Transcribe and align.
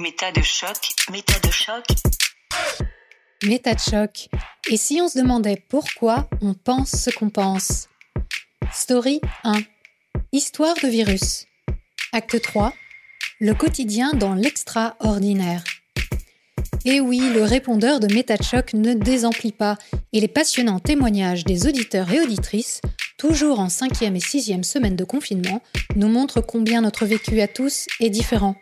Méta 0.00 0.30
de 0.30 0.42
choc, 0.42 0.76
méta 1.10 1.40
de 1.40 1.50
choc. 1.50 1.84
Méta 3.42 3.74
de 3.74 3.80
choc. 3.80 4.28
Et 4.70 4.76
si 4.76 5.00
on 5.02 5.08
se 5.08 5.18
demandait 5.18 5.60
pourquoi 5.68 6.28
on 6.40 6.54
pense 6.54 6.92
ce 6.92 7.10
qu'on 7.10 7.30
pense? 7.30 7.88
Story 8.72 9.20
1. 9.42 9.54
Histoire 10.30 10.76
de 10.80 10.86
virus. 10.86 11.46
Acte 12.12 12.40
3. 12.40 12.72
Le 13.40 13.54
quotidien 13.54 14.12
dans 14.12 14.34
l'extraordinaire. 14.34 15.64
Et 16.84 17.00
oui, 17.00 17.18
le 17.34 17.42
répondeur 17.42 17.98
de 17.98 18.06
MetaChoc 18.06 18.74
ne 18.74 18.94
désemplit 18.94 19.50
pas 19.50 19.78
et 20.12 20.20
les 20.20 20.28
passionnants 20.28 20.78
témoignages 20.78 21.42
des 21.42 21.66
auditeurs 21.66 22.12
et 22.12 22.20
auditrices, 22.20 22.82
toujours 23.16 23.58
en 23.58 23.68
cinquième 23.68 24.14
et 24.14 24.20
sixième 24.20 24.62
semaine 24.62 24.94
de 24.94 25.02
confinement, 25.02 25.60
nous 25.96 26.08
montrent 26.08 26.40
combien 26.40 26.82
notre 26.82 27.04
vécu 27.04 27.40
à 27.40 27.48
tous 27.48 27.88
est 27.98 28.10
différent, 28.10 28.54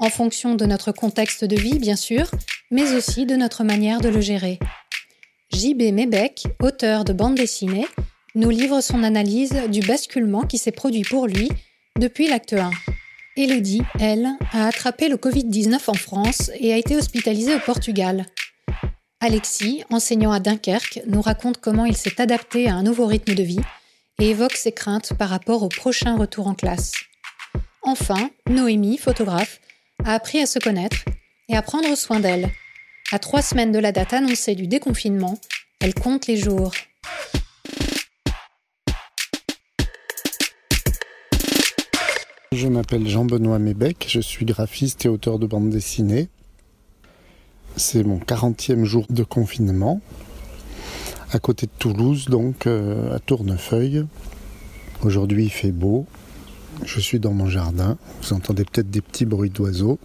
en 0.00 0.08
fonction 0.10 0.56
de 0.56 0.64
notre 0.64 0.90
contexte 0.90 1.44
de 1.44 1.56
vie 1.56 1.78
bien 1.78 1.96
sûr, 1.96 2.30
mais 2.70 2.94
aussi 2.94 3.26
de 3.26 3.36
notre 3.36 3.62
manière 3.62 4.00
de 4.00 4.08
le 4.08 4.20
gérer. 4.20 4.58
JB 5.52 5.92
Mebec, 5.92 6.46
auteur 6.60 7.04
de 7.04 7.12
bande 7.12 7.34
dessinée, 7.34 7.86
nous 8.34 8.50
livre 8.50 8.80
son 8.80 9.02
analyse 9.02 9.54
du 9.70 9.80
basculement 9.80 10.42
qui 10.42 10.58
s'est 10.58 10.72
produit 10.72 11.02
pour 11.02 11.26
lui 11.26 11.50
depuis 11.98 12.28
l'acte 12.28 12.54
1. 12.54 12.70
Elodie, 13.36 13.82
elle, 13.98 14.28
a 14.52 14.66
attrapé 14.66 15.08
le 15.08 15.16
Covid-19 15.16 15.78
en 15.88 15.94
France 15.94 16.50
et 16.58 16.72
a 16.72 16.76
été 16.76 16.96
hospitalisée 16.96 17.54
au 17.54 17.60
Portugal. 17.60 18.26
Alexis, 19.20 19.84
enseignant 19.90 20.32
à 20.32 20.40
Dunkerque, 20.40 21.00
nous 21.06 21.20
raconte 21.20 21.58
comment 21.58 21.84
il 21.84 21.96
s'est 21.96 22.20
adapté 22.20 22.68
à 22.68 22.74
un 22.74 22.82
nouveau 22.82 23.06
rythme 23.06 23.34
de 23.34 23.42
vie 23.42 23.60
et 24.18 24.30
évoque 24.30 24.56
ses 24.56 24.72
craintes 24.72 25.12
par 25.18 25.28
rapport 25.28 25.62
au 25.62 25.68
prochain 25.68 26.16
retour 26.16 26.46
en 26.46 26.54
classe. 26.54 26.92
Enfin, 27.82 28.30
Noémie, 28.48 28.98
photographe, 28.98 29.60
a 30.04 30.14
appris 30.14 30.40
à 30.40 30.46
se 30.46 30.58
connaître 30.58 31.04
et 31.48 31.56
à 31.56 31.62
prendre 31.62 31.94
soin 31.96 32.20
d'elle. 32.20 32.50
À 33.12 33.18
trois 33.18 33.42
semaines 33.42 33.72
de 33.72 33.78
la 33.78 33.92
date 33.92 34.12
annoncée 34.12 34.54
du 34.54 34.66
déconfinement, 34.66 35.38
elle 35.80 35.94
compte 35.94 36.26
les 36.26 36.36
jours. 36.36 36.72
Je 42.52 42.68
m'appelle 42.68 43.08
Jean-Benoît 43.08 43.58
Mébec, 43.58 44.06
je 44.08 44.20
suis 44.20 44.44
graphiste 44.44 45.06
et 45.06 45.08
auteur 45.08 45.38
de 45.38 45.46
bande 45.46 45.70
dessinée. 45.70 46.28
C'est 47.76 48.02
mon 48.02 48.18
40e 48.18 48.84
jour 48.84 49.06
de 49.08 49.22
confinement, 49.22 50.00
à 51.32 51.38
côté 51.38 51.66
de 51.66 51.72
Toulouse, 51.78 52.26
donc 52.26 52.66
euh, 52.66 53.14
à 53.14 53.18
Tournefeuille. 53.20 54.04
Aujourd'hui 55.02 55.44
il 55.44 55.50
fait 55.50 55.70
beau, 55.70 56.06
je 56.84 57.00
suis 57.00 57.20
dans 57.20 57.32
mon 57.32 57.46
jardin, 57.46 57.96
vous 58.22 58.32
entendez 58.32 58.64
peut-être 58.64 58.90
des 58.90 59.00
petits 59.00 59.26
bruits 59.26 59.50
d'oiseaux. 59.50 59.98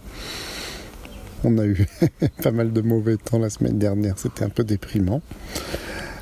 On 1.44 1.58
a 1.58 1.66
eu 1.66 1.86
pas 2.42 2.50
mal 2.50 2.72
de 2.72 2.80
mauvais 2.80 3.16
temps 3.16 3.38
la 3.38 3.50
semaine 3.50 3.78
dernière, 3.78 4.18
c'était 4.18 4.44
un 4.44 4.48
peu 4.48 4.64
déprimant. 4.64 5.22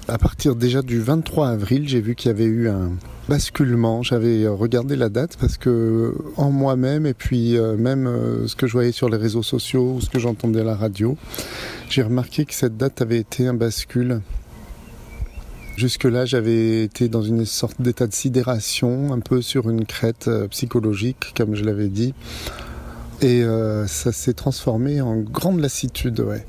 À 0.07 0.19
partir 0.19 0.55
déjà 0.55 0.83
du 0.83 1.01
23 1.01 1.49
avril, 1.49 1.89
j'ai 1.89 2.03
vu 2.03 2.15
qu'il 2.15 2.29
y 2.29 2.35
avait 2.35 2.45
eu 2.45 2.69
un 2.69 2.91
basculement. 3.27 4.03
J'avais 4.03 4.47
regardé 4.47 4.97
la 4.97 5.09
date 5.09 5.39
parce 5.41 5.57
que 5.57 6.15
en 6.37 6.51
moi-même 6.51 7.07
et 7.07 7.15
puis 7.15 7.57
euh, 7.57 7.75
même 7.77 8.07
euh, 8.07 8.47
ce 8.47 8.55
que 8.55 8.67
je 8.67 8.73
voyais 8.75 8.93
sur 8.93 9.09
les 9.09 9.17
réseaux 9.17 9.43
sociaux 9.43 9.95
ou 9.95 10.01
ce 10.03 10.11
que 10.11 10.19
j'entendais 10.19 10.61
à 10.61 10.65
la 10.65 10.75
radio, 10.75 11.17
j'ai 11.89 12.03
remarqué 12.03 12.45
que 12.45 12.53
cette 12.53 12.77
date 12.77 13.01
avait 13.01 13.19
été 13.19 13.47
un 13.47 13.55
bascule. 13.55 14.21
Jusque-là, 15.77 16.25
j'avais 16.25 16.85
été 16.85 17.09
dans 17.09 17.23
une 17.23 17.45
sorte 17.45 17.81
d'état 17.81 18.07
de 18.07 18.15
sidération, 18.15 19.13
un 19.13 19.21
peu 19.21 19.43
sur 19.43 19.69
une 19.69 19.85
crête 19.85 20.29
euh, 20.29 20.49
psychologique, 20.49 21.35
comme 21.37 21.55
je 21.55 21.65
l'avais 21.65 21.89
dit. 21.89 22.15
Et 23.23 23.43
ça 23.87 24.13
s'est 24.13 24.35
transformé 24.35 25.01
en 25.01 25.17
grande 25.17 25.59
lassitude, 25.59 26.21
ouais. 26.21 26.45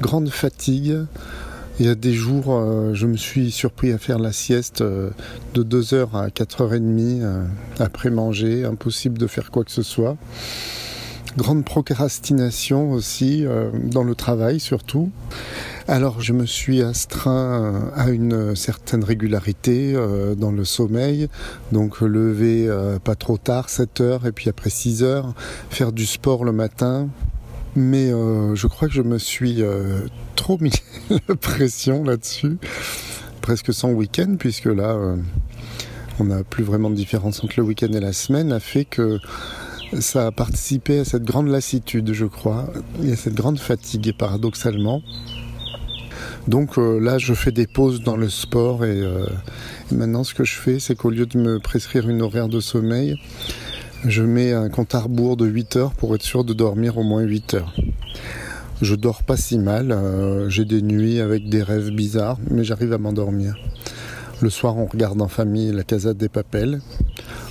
grande 0.00 0.28
fatigue. 0.28 0.96
Il 1.80 1.86
y 1.86 1.88
a 1.88 1.94
des 1.94 2.12
jours, 2.12 2.48
euh, 2.48 2.92
je 2.92 3.06
me 3.06 3.16
suis 3.16 3.50
surpris 3.50 3.90
à 3.90 3.96
faire 3.96 4.18
la 4.18 4.32
sieste 4.32 4.82
euh, 4.82 5.08
de 5.54 5.62
2h 5.62 6.14
à 6.14 6.28
4h30 6.28 7.22
euh, 7.22 7.46
après 7.78 8.10
manger, 8.10 8.66
impossible 8.66 9.16
de 9.16 9.26
faire 9.26 9.50
quoi 9.50 9.64
que 9.64 9.70
ce 9.70 9.82
soit. 9.82 10.18
Grande 11.38 11.64
procrastination 11.64 12.92
aussi, 12.92 13.46
dans 13.84 14.02
le 14.02 14.14
travail 14.16 14.60
surtout. 14.60 15.10
Alors 15.90 16.20
je 16.20 16.32
me 16.32 16.46
suis 16.46 16.82
astreint 16.82 17.90
à 17.96 18.10
une 18.10 18.54
certaine 18.54 19.02
régularité 19.02 19.94
dans 20.36 20.52
le 20.52 20.64
sommeil, 20.64 21.28
donc 21.72 22.00
lever 22.00 22.70
pas 23.02 23.16
trop 23.16 23.38
tard, 23.38 23.68
7 23.68 24.00
h 24.00 24.28
et 24.28 24.30
puis 24.30 24.48
après 24.48 24.70
6 24.70 25.02
h 25.02 25.24
faire 25.68 25.90
du 25.90 26.06
sport 26.06 26.44
le 26.44 26.52
matin, 26.52 27.08
mais 27.74 28.12
euh, 28.12 28.54
je 28.54 28.66
crois 28.68 28.86
que 28.86 28.94
je 28.94 29.02
me 29.02 29.18
suis 29.18 29.62
euh, 29.62 30.06
trop 30.36 30.58
mis 30.60 30.72
la 31.28 31.34
pression 31.34 32.04
là-dessus, 32.04 32.58
presque 33.40 33.72
sans 33.72 33.90
week-end, 33.90 34.36
puisque 34.38 34.66
là, 34.66 34.90
euh, 34.90 35.16
on 36.18 36.24
n'a 36.24 36.44
plus 36.44 36.64
vraiment 36.64 36.90
de 36.90 36.94
différence 36.94 37.42
entre 37.42 37.54
le 37.56 37.64
week-end 37.64 37.92
et 37.92 38.00
la 38.00 38.12
semaine, 38.12 38.52
a 38.52 38.60
fait 38.60 38.84
que 38.84 39.18
ça 39.98 40.26
a 40.26 40.30
participé 40.30 41.00
à 41.00 41.04
cette 41.04 41.24
grande 41.24 41.48
lassitude, 41.48 42.12
je 42.12 42.26
crois, 42.26 42.72
et 43.02 43.12
à 43.12 43.16
cette 43.16 43.34
grande 43.34 43.58
fatigue, 43.58 44.14
paradoxalement. 44.16 45.02
Donc 46.48 46.76
là, 46.76 47.18
je 47.18 47.34
fais 47.34 47.52
des 47.52 47.66
pauses 47.66 48.02
dans 48.02 48.16
le 48.16 48.28
sport 48.28 48.84
et, 48.84 49.00
et 49.00 49.94
maintenant, 49.94 50.24
ce 50.24 50.34
que 50.34 50.44
je 50.44 50.54
fais, 50.54 50.78
c'est 50.80 50.94
qu'au 50.94 51.10
lieu 51.10 51.26
de 51.26 51.38
me 51.38 51.58
prescrire 51.58 52.08
une 52.08 52.22
horaire 52.22 52.48
de 52.48 52.60
sommeil, 52.60 53.16
je 54.06 54.22
mets 54.22 54.52
un 54.52 54.70
compte 54.70 54.94
à 54.94 55.00
rebours 55.00 55.36
de 55.36 55.46
8 55.46 55.76
heures 55.76 55.92
pour 55.92 56.14
être 56.14 56.22
sûr 56.22 56.44
de 56.44 56.54
dormir 56.54 56.96
au 56.96 57.02
moins 57.02 57.22
8 57.22 57.54
heures. 57.54 57.74
Je 58.80 58.94
dors 58.94 59.22
pas 59.22 59.36
si 59.36 59.58
mal, 59.58 59.92
euh, 59.92 60.48
j'ai 60.48 60.64
des 60.64 60.80
nuits 60.80 61.20
avec 61.20 61.50
des 61.50 61.62
rêves 61.62 61.90
bizarres, 61.90 62.38
mais 62.48 62.64
j'arrive 62.64 62.94
à 62.94 62.98
m'endormir. 62.98 63.56
Le 64.40 64.48
soir, 64.48 64.78
on 64.78 64.86
regarde 64.86 65.20
en 65.20 65.28
famille 65.28 65.70
la 65.70 65.82
casade 65.82 66.16
des 66.16 66.30
papels, 66.30 66.80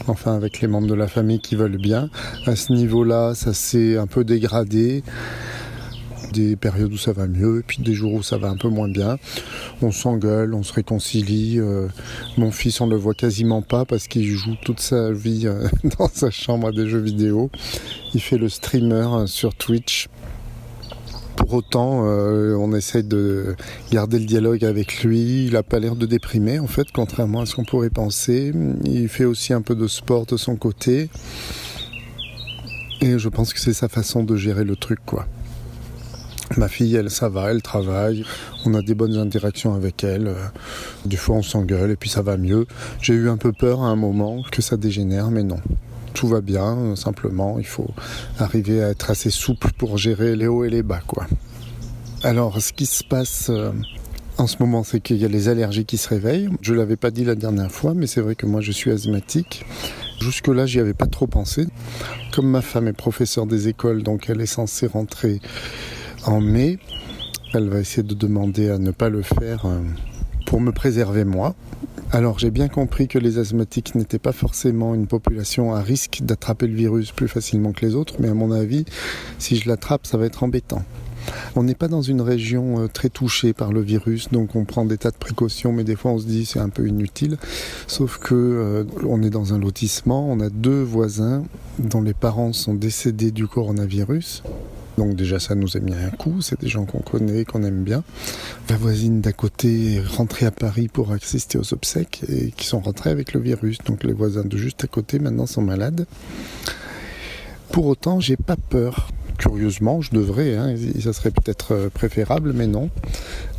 enfin 0.08 0.36
avec 0.36 0.60
les 0.60 0.68
membres 0.68 0.88
de 0.88 0.96
la 0.96 1.08
famille 1.08 1.40
qui 1.40 1.56
veulent 1.56 1.78
bien. 1.78 2.10
À 2.48 2.56
ce 2.56 2.74
niveau-là, 2.74 3.36
ça 3.36 3.54
s'est 3.54 3.96
un 3.96 4.08
peu 4.08 4.24
dégradé 4.24 5.04
des 6.32 6.56
périodes 6.56 6.92
où 6.94 6.98
ça 6.98 7.14
va 7.14 7.28
mieux, 7.28 7.60
et 7.60 7.64
puis 7.64 7.82
des 7.82 7.94
jours 7.94 8.14
où 8.14 8.24
ça 8.24 8.38
va 8.38 8.50
un 8.50 8.58
peu 8.58 8.70
moins 8.70 8.90
bien. 8.90 9.18
On 9.82 9.92
s'engueule, 9.92 10.54
on 10.54 10.64
se 10.64 10.74
réconcilie. 10.74 11.60
Euh, 11.60 11.88
mon 12.38 12.52
fils, 12.52 12.82
on 12.82 12.88
le 12.88 12.96
voit 12.96 13.14
quasiment 13.14 13.62
pas 13.62 13.86
parce 13.86 14.08
qu'il 14.08 14.28
joue 14.28 14.56
toute 14.64 14.80
sa 14.80 15.12
vie 15.12 15.44
euh, 15.46 15.68
dans 16.00 16.10
sa 16.12 16.30
chambre 16.30 16.68
à 16.68 16.72
des 16.72 16.88
jeux 16.88 17.00
vidéo. 17.00 17.50
Il 18.14 18.22
fait 18.22 18.38
le 18.38 18.50
streamer 18.50 19.08
euh, 19.14 19.28
sur 19.28 19.56
Twitch. 19.56 20.08
Pour 21.36 21.54
autant, 21.54 22.02
on 22.02 22.76
essaie 22.76 23.02
de 23.02 23.56
garder 23.94 24.20
le 24.20 24.26
dialogue 24.26 24.66
avec 24.66 25.04
lui. 25.06 25.46
Il 25.46 25.54
n'a 25.54 25.64
pas 25.64 25.80
l'air 25.80 25.96
de 25.96 26.06
déprimer, 26.06 26.60
en 26.60 26.68
fait, 26.68 26.88
contrairement 26.94 27.40
à 27.40 27.46
ce 27.46 27.56
qu'on 27.56 27.64
pourrait 27.64 27.90
penser. 27.90 28.52
Il 28.84 29.08
fait 29.08 29.24
aussi 29.24 29.54
un 29.54 29.62
peu 29.62 29.74
de 29.74 29.88
sport 29.88 30.26
de 30.26 30.36
son 30.36 30.58
côté. 30.58 31.10
Et 33.00 33.18
je 33.18 33.30
pense 33.30 33.54
que 33.54 33.60
c'est 33.62 33.74
sa 33.74 33.88
façon 33.88 34.24
de 34.24 34.36
gérer 34.36 34.66
le 34.66 34.76
truc, 34.76 35.00
quoi. 35.06 35.26
Ma 36.58 36.68
fille, 36.68 36.96
elle, 36.96 37.10
ça 37.10 37.30
va, 37.30 37.52
elle 37.52 37.62
travaille, 37.62 38.26
on 38.66 38.74
a 38.74 38.82
des 38.82 38.96
bonnes 38.96 39.18
interactions 39.18 39.76
avec 39.76 40.04
elle. 40.04 40.28
Euh, 40.28 40.46
des 41.06 41.18
fois, 41.18 41.36
on 41.36 41.44
s'engueule 41.44 41.92
et 41.92 41.96
puis 41.96 42.10
ça 42.10 42.22
va 42.22 42.38
mieux. 42.38 42.66
J'ai 43.02 43.14
eu 43.14 43.30
un 43.30 43.38
peu 43.38 43.52
peur 43.52 43.84
à 43.84 43.88
un 43.88 43.96
moment 43.96 44.44
que 44.52 44.62
ça 44.62 44.76
dégénère, 44.76 45.30
mais 45.32 45.44
non. 45.44 45.60
Tout 46.14 46.28
va 46.28 46.42
bien, 46.42 46.96
simplement, 46.96 47.60
il 47.60 47.68
faut 47.68 47.92
arriver 48.40 48.84
à 48.84 48.90
être 48.90 49.12
assez 49.12 49.30
souple 49.30 49.70
pour 49.78 49.98
gérer 49.98 50.36
les 50.36 50.48
hauts 50.48 50.64
et 50.64 50.70
les 50.70 50.82
bas, 50.84 51.02
quoi. 51.06 51.28
Alors, 52.24 52.60
ce 52.60 52.74
qui 52.74 52.86
se 52.86 53.04
passe 53.04 53.50
euh, 53.50 53.72
en 54.40 54.48
ce 54.48 54.58
moment, 54.60 54.84
c'est 54.84 55.00
qu'il 55.00 55.18
y 55.18 55.26
a 55.26 55.28
les 55.28 55.50
allergies 55.50 55.86
qui 55.86 55.98
se 55.98 56.10
réveillent. 56.10 56.50
Je 56.62 56.74
l'avais 56.74 56.98
pas 56.98 57.12
dit 57.12 57.24
la 57.26 57.36
dernière 57.36 57.72
fois, 57.72 57.94
mais 57.94 58.08
c'est 58.08 58.22
vrai 58.22 58.36
que 58.36 58.46
moi, 58.46 58.60
je 58.62 58.72
suis 58.72 58.92
asthmatique. 58.92 59.66
Jusque-là, 60.20 60.66
j'y 60.66 60.80
avais 60.80 60.94
pas 60.94 61.08
trop 61.08 61.28
pensé. 61.28 61.68
Comme 62.34 62.50
ma 62.50 62.62
femme 62.62 62.88
est 62.88 62.94
professeure 62.94 63.46
des 63.46 63.68
écoles, 63.68 64.02
donc 64.04 64.30
elle 64.30 64.42
est 64.42 64.46
censée 64.46 64.88
rentrer 64.88 65.40
en 66.26 66.42
mai. 66.42 66.80
Elle 67.54 67.70
va 67.70 67.80
essayer 67.80 68.04
de 68.04 68.14
demander 68.14 68.70
à 68.70 68.78
ne 68.78 68.92
pas 68.92 69.10
le 69.10 69.22
faire 69.22 69.66
euh, 69.66 69.80
pour 70.46 70.62
me 70.62 70.72
préserver 70.72 71.24
moi. 71.24 71.56
Alors 72.12 72.40
j'ai 72.40 72.52
bien 72.52 72.68
compris 72.68 73.08
que 73.08 73.20
les 73.20 73.38
asthmatiques 73.38 73.96
n'étaient 73.96 74.20
pas 74.20 74.32
forcément 74.32 74.96
une 74.96 75.08
population 75.08 75.76
à 75.76 75.82
risque 75.82 76.20
d'attraper 76.24 76.68
le 76.68 76.76
virus 76.76 77.12
plus 77.12 77.28
facilement 77.28 77.72
que 77.72 77.86
les 77.86 77.96
autres, 77.96 78.16
mais 78.20 78.30
à 78.30 78.34
mon 78.34 78.52
avis, 78.52 78.86
si 79.38 79.58
je 79.58 79.70
l'attrape, 79.70 80.08
ça 80.08 80.18
va 80.18 80.26
être 80.26 80.44
embêtant. 80.44 80.84
On 81.56 81.64
n'est 81.64 81.76
pas 81.76 81.88
dans 81.88 82.02
une 82.02 82.22
région 82.22 82.80
euh, 82.80 82.88
très 82.88 83.10
touchée 83.10 83.54
par 83.54 83.72
le 83.72 83.82
virus, 83.82 84.30
donc 84.30 84.56
on 84.56 84.66
prend 84.66 84.86
des 84.86 84.98
tas 84.98 85.12
de 85.12 85.18
précautions, 85.18 85.72
mais 85.72 85.84
des 85.84 85.96
fois 85.96 86.12
on 86.12 86.20
se 86.20 86.26
dit 86.26 86.46
c'est 86.46 86.60
un 86.60 86.70
peu 86.70 86.88
inutile. 86.88 87.38
Sauf 87.88 88.18
que 88.18 88.34
euh, 88.34 88.84
on 89.08 89.22
est 89.22 89.30
dans 89.30 89.54
un 89.54 89.60
lotissement, 89.60 90.28
on 90.32 90.40
a 90.40 90.50
deux 90.50 90.82
voisins 90.82 91.44
dont 91.78 92.02
les 92.02 92.14
parents 92.14 92.54
sont 92.54 92.74
décédés 92.74 93.32
du 93.32 93.48
coronavirus. 93.48 94.44
Donc 95.00 95.16
déjà 95.16 95.40
ça 95.40 95.56
nous 95.56 95.78
a 95.78 95.80
mis 95.80 95.94
un 95.94 96.10
coup, 96.10 96.42
c'est 96.42 96.60
des 96.60 96.68
gens 96.68 96.84
qu'on 96.84 97.00
connaît, 97.00 97.46
qu'on 97.46 97.64
aime 97.64 97.84
bien. 97.84 98.04
La 98.70 98.76
voisine 98.76 99.22
d'à 99.22 99.32
côté 99.32 99.94
est 99.94 100.06
rentrée 100.06 100.46
à 100.46 100.52
Paris 100.52 100.90
pour 100.90 101.14
assister 101.14 101.58
aux 101.58 101.74
obsèques 101.74 102.24
et 102.28 102.52
qui 102.52 102.66
sont 102.68 102.82
rentrés 102.82 103.10
avec 103.10 103.32
le 103.32 103.40
virus. 103.40 103.78
Donc 103.86 104.04
les 104.04 104.12
voisins 104.12 104.44
de 104.44 104.58
juste 104.58 104.84
à 104.84 104.88
côté 104.88 105.20
maintenant 105.20 105.46
sont 105.46 105.62
malades. 105.62 106.06
Pour 107.72 107.86
autant, 107.86 108.20
j'ai 108.20 108.36
pas 108.36 108.58
peur 108.58 109.08
curieusement, 109.38 110.02
je 110.02 110.12
devrais, 110.12 110.58
hein, 110.58 110.76
ça 111.02 111.14
serait 111.14 111.32
peut-être 111.32 111.90
préférable, 111.94 112.52
mais 112.52 112.68
non. 112.68 112.90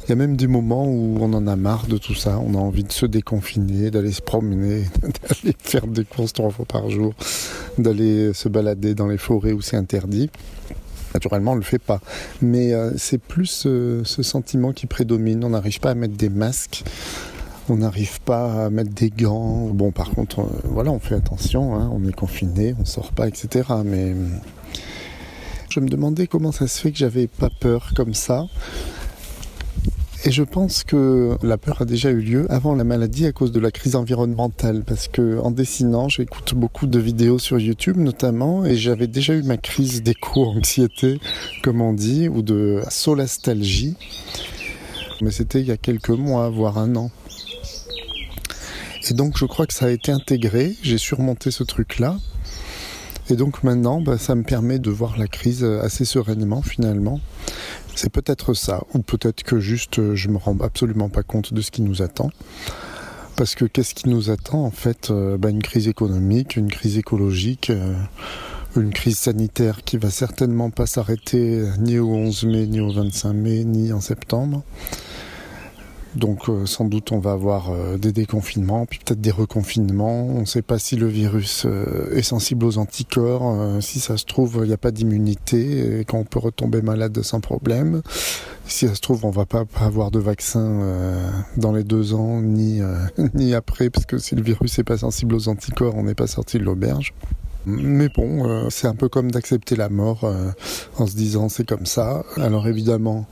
Il 0.05 0.11
y 0.11 0.13
a 0.13 0.17
même 0.17 0.37
des 0.37 0.47
moments 0.47 0.85
où 0.85 1.17
on 1.21 1.33
en 1.33 1.47
a 1.47 1.57
marre 1.57 1.87
de 1.87 1.97
tout 1.97 2.15
ça, 2.15 2.39
on 2.39 2.55
a 2.55 2.59
envie 2.59 2.85
de 2.85 2.93
se 2.93 3.07
déconfiner, 3.07 3.91
d'aller 3.91 4.13
se 4.13 4.21
promener, 4.21 4.85
d'aller 5.03 5.57
faire 5.59 5.87
des 5.87 6.05
courses 6.05 6.35
trois 6.35 6.51
fois 6.51 6.67
par 6.67 6.91
jour, 6.91 7.15
d'aller 7.79 8.35
se 8.35 8.51
balader 8.51 8.95
dans 8.95 9.07
les 9.07 9.17
forêts 9.17 9.53
où 9.53 9.63
c'est 9.63 9.77
interdit. 9.77 10.29
Naturellement, 11.15 11.53
on 11.53 11.57
ne 11.57 11.61
le 11.61 11.67
fait 11.67 11.79
pas. 11.79 12.01
Mais 12.41 12.73
euh, 12.73 12.93
c'est 12.97 13.19
plus 13.19 13.65
euh, 13.67 14.03
ce 14.05 14.23
sentiment 14.23 14.73
qui 14.73 14.87
prédomine. 14.87 15.45
On 15.45 15.51
n'arrive 15.51 15.81
pas 15.81 15.91
à 15.91 15.95
mettre 15.95 16.17
des 16.17 16.29
masques. 16.29 16.85
On 17.69 17.77
n'arrive 17.77 18.21
pas 18.21 18.67
à 18.67 18.71
mettre 18.71 18.93
des 18.93 19.11
gants. 19.11 19.69
Bon, 19.69 19.91
par 19.91 20.11
contre, 20.11 20.41
euh, 20.41 20.61
voilà, 20.65 20.91
on 20.91 20.99
fait 20.99 21.15
attention. 21.15 21.75
Hein. 21.75 21.91
on 21.93 22.07
est 22.07 22.13
confiné, 22.15 22.75
on 22.79 22.85
sort 22.85 23.13
pas, 23.13 23.29
etc. 23.29 23.69
Mais 23.85 24.15
je 25.69 25.81
me 25.81 25.89
demandais 25.89 26.27
comment 26.27 26.53
ça 26.53 26.67
se 26.67 26.81
fait 26.81 26.91
que 26.91 26.99
j'avais 26.99 27.27
pas 27.27 27.51
peur 27.61 27.93
comme 27.95 28.15
ça. 28.15 28.47
Et 30.27 30.31
je 30.31 30.43
pense 30.43 30.85
que 30.85 31.39
la 31.43 31.57
peur 31.57 31.81
a 31.81 31.85
déjà 31.87 32.11
eu 32.11 32.21
lieu 32.21 32.47
avant 32.51 32.75
la 32.75 32.85
maladie 32.85 33.25
à 33.25 33.33
cause 33.33 33.53
de 33.53 33.61
la 33.61 33.71
crise 33.71 33.97
environnementale. 33.97 34.85
Parce 34.87 35.09
que 35.09 35.39
en 35.39 35.51
dessinant, 35.51 36.11
j'écoute 36.11 36.53
beaucoup 36.55 36.87
de 36.87 36.99
vidéos 36.99 37.39
sur 37.39 37.59
YouTube 37.59 37.97
notamment, 37.97 38.67
et 38.67 38.77
j'avais 38.77 39.07
déjà 39.07 39.35
eu 39.35 39.43
ma 39.43 39.57
crise 39.57 40.03
d'éco-anxiété, 40.03 41.19
comme 41.63 41.81
on 41.81 41.95
dit, 41.95 42.29
ou 42.29 42.43
de 42.43 42.83
solastalgie. 42.91 43.97
Mais 45.23 45.31
c'était 45.31 45.61
il 45.61 45.67
y 45.67 45.73
a 45.73 45.79
quelques 45.79 46.11
mois, 46.11 46.51
voire 46.51 46.77
un 46.77 46.97
an. 46.97 47.11
Et 49.09 49.15
donc 49.15 49.39
je 49.39 49.47
crois 49.47 49.67
que 49.67 49.75
ça 49.75 49.87
a 49.87 49.91
été 49.91 50.13
intégré, 50.13 50.77
j'ai 50.83 50.99
surmonté 50.99 51.51
ce 51.51 51.65
truc-là. 51.65 52.19
Et 53.31 53.37
donc 53.37 53.63
maintenant, 53.63 54.01
bah, 54.01 54.19
ça 54.19 54.35
me 54.35 54.43
permet 54.43 54.79
de 54.79 54.91
voir 54.91 55.17
la 55.17 55.27
crise 55.27 55.65
assez 55.65 56.05
sereinement 56.05 56.63
finalement. 56.63 57.21
C'est 58.03 58.09
peut-être 58.09 58.55
ça, 58.55 58.85
ou 58.95 59.01
peut-être 59.01 59.43
que 59.43 59.61
juste 59.61 59.99
euh, 59.99 60.17
je 60.17 60.31
me 60.31 60.39
rends 60.39 60.57
absolument 60.63 61.11
pas 61.11 61.23
compte 61.23 61.53
de 61.53 61.61
ce 61.61 61.71
qui 61.71 61.83
nous 61.83 62.01
attend. 62.01 62.31
Parce 63.37 63.55
que 63.55 63.67
qu'est-ce 63.67 63.95
qui 63.95 64.09
nous 64.09 64.31
attend 64.31 64.65
en 64.65 64.71
fait 64.71 65.11
euh, 65.11 65.37
bah, 65.37 65.51
Une 65.51 65.61
crise 65.61 65.87
économique, 65.87 66.57
une 66.57 66.71
crise 66.71 66.97
écologique, 66.97 67.69
euh, 67.69 67.93
une 68.75 68.91
crise 68.91 69.19
sanitaire 69.19 69.85
qui 69.85 69.99
va 69.99 70.09
certainement 70.09 70.71
pas 70.71 70.87
s'arrêter 70.87 71.63
ni 71.79 71.99
au 71.99 72.09
11 72.09 72.45
mai, 72.45 72.67
ni 72.67 72.81
au 72.81 72.91
25 72.91 73.35
mai, 73.35 73.65
ni 73.65 73.93
en 73.93 74.01
septembre. 74.01 74.63
Donc 76.17 76.49
euh, 76.49 76.67
sans 76.67 76.87
doute 76.87 77.13
on 77.13 77.21
va 77.21 77.33
avoir 77.33 77.71
euh, 77.71 77.97
des 77.97 78.13
déconfinements, 78.13 78.85
puis 78.85 78.99
peut-être 78.99 79.21
des 79.21 79.31
reconfinements. 79.31 80.25
On 80.25 80.41
ne 80.41 80.45
sait 80.45 80.63
pas 80.63 80.79
si 80.79 80.97
le 80.97 81.07
virus 81.07 81.65
euh, 81.67 82.13
est 82.15 82.23
sensible 82.23 82.65
aux 82.65 82.79
anticorps. 82.79 83.81
si 83.81 84.01
ça 84.01 84.17
se 84.17 84.25
trouve, 84.25 84.61
il 84.63 84.69
n'y 84.69 84.73
a 84.73 84.79
pas 84.79 84.91
d'immunité 84.91 86.01
et 86.01 86.05
qu'on 86.05 86.25
peut 86.25 86.41
retomber 86.41 86.83
malade 86.83 87.23
sans 87.23 87.41
problème. 87.41 88.03
Si 88.67 88.87
ça 88.87 88.95
se 88.95 89.01
trouve, 89.01 89.25
on 89.25 89.31
va 89.31 89.47
pas 89.47 89.65
avoir 89.81 90.11
de 90.11 90.19
vaccin 90.19 90.81
dans 91.57 91.73
les 91.73 91.83
deux 91.83 92.15
ans, 92.15 92.41
ni, 92.41 92.81
ni 93.35 93.55
après, 93.55 93.91
parce 93.91 94.07
que 94.07 94.19
si 94.19 94.37
le 94.37 94.43
virus 94.43 94.79
n'est 94.79 94.85
pas 94.85 94.99
sensible 94.99 95.35
aux 95.35 95.49
anticorps, 95.49 95.97
on 95.97 96.05
n'est 96.05 96.15
pas 96.15 96.29
sorti 96.29 96.59
de 96.59 96.65
l'auberge. 96.65 97.13
Mais 97.67 98.09
bon, 98.09 98.69
c'est 98.71 98.87
un 98.87 98.95
peu 98.95 99.09
comme 99.09 99.31
d'accepter 99.31 99.77
la 99.77 99.89
mort 99.89 100.25
en 100.99 101.07
se 101.07 101.17
disant 101.17 101.49
c'est 101.49 101.67
comme 101.67 101.87
ça. 101.87 102.25
Alors 102.37 102.69
évidemment, 102.69 103.27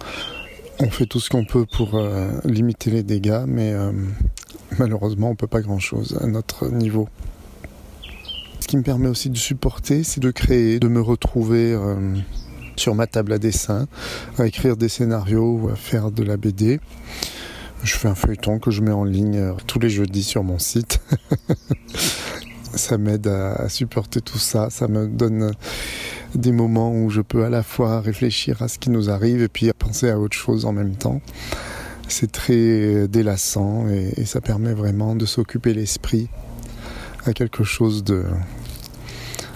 on 0.81 0.91
fait 0.91 1.07
tout 1.07 1.21
ce 1.21 1.29
qu'on 1.29 1.45
peut 1.45 1.67
pour 1.67 1.95
euh, 1.95 2.31
limiter 2.45 2.91
les 2.91 3.03
dégâts, 3.03 3.45
mais 3.47 3.73
euh, 3.73 3.93
malheureusement, 4.79 5.31
on 5.31 5.35
peut 5.35 5.47
pas 5.47 5.61
grand-chose 5.61 6.19
à 6.21 6.27
notre 6.27 6.69
niveau. 6.69 7.09
Ce 8.61 8.67
qui 8.67 8.77
me 8.77 8.83
permet 8.83 9.09
aussi 9.09 9.31
de 9.31 9.37
supporter, 9.37 10.05
c'est 10.05 10.21
de 10.21 10.31
créer, 10.31 10.79
de 10.79 10.89
me 10.89 11.01
retrouver 11.01 11.73
euh, 11.73 12.15
sur 12.77 12.95
ma 12.95 13.07
table 13.07 13.33
à 13.33 13.39
dessin, 13.39 13.87
à 14.39 14.47
écrire 14.47 14.77
des 14.77 14.89
scénarios 14.89 15.59
ou 15.63 15.69
à 15.69 15.77
faire 15.77 16.11
de 16.11 16.23
la 16.23 16.37
BD. 16.37 16.81
Je 17.83 17.95
fais 17.95 18.09
un 18.09 18.15
feuilleton 18.15 18.59
que 18.59 18.71
je 18.71 18.83
mets 18.83 18.93
en 18.93 19.05
ligne 19.05 19.55
tous 19.67 19.79
les 19.79 19.91
jeudis 19.91 20.25
sur 20.25 20.43
mon 20.45 20.59
site. 20.59 21.01
ça 22.75 22.99
m'aide 22.99 23.27
à, 23.27 23.69
supporter 23.69 24.21
tout 24.21 24.39
ça, 24.39 24.69
ça 24.71 24.89
me 24.89 25.07
donne 25.07 25.53
des 26.35 26.53
moments 26.53 26.93
où 26.93 27.11
je 27.11 27.21
peux 27.21 27.45
à 27.45 27.51
la 27.51 27.63
fois 27.63 28.01
réfléchir 28.01 28.63
à 28.63 28.69
ce 28.69 28.79
qui 28.79 28.91
nous 28.91 29.11
arrive 29.11 29.43
et 29.43 29.49
puis 29.49 29.71
penser 29.79 30.11
à 30.11 30.19
autre 30.19 30.37
chose 30.37 30.65
en 30.65 30.73
même 30.73 30.95
temps. 30.95 31.21
C'est 32.09 32.33
très 32.33 33.07
délassant 33.09 33.87
et, 33.89 34.25
ça 34.25 34.41
permet 34.41 34.73
vraiment 34.73 35.15
de 35.15 35.27
s'occuper 35.27 35.75
l'esprit 35.75 36.29
à 37.27 37.33
quelque 37.33 37.65
chose 37.65 38.05
de 38.05 38.25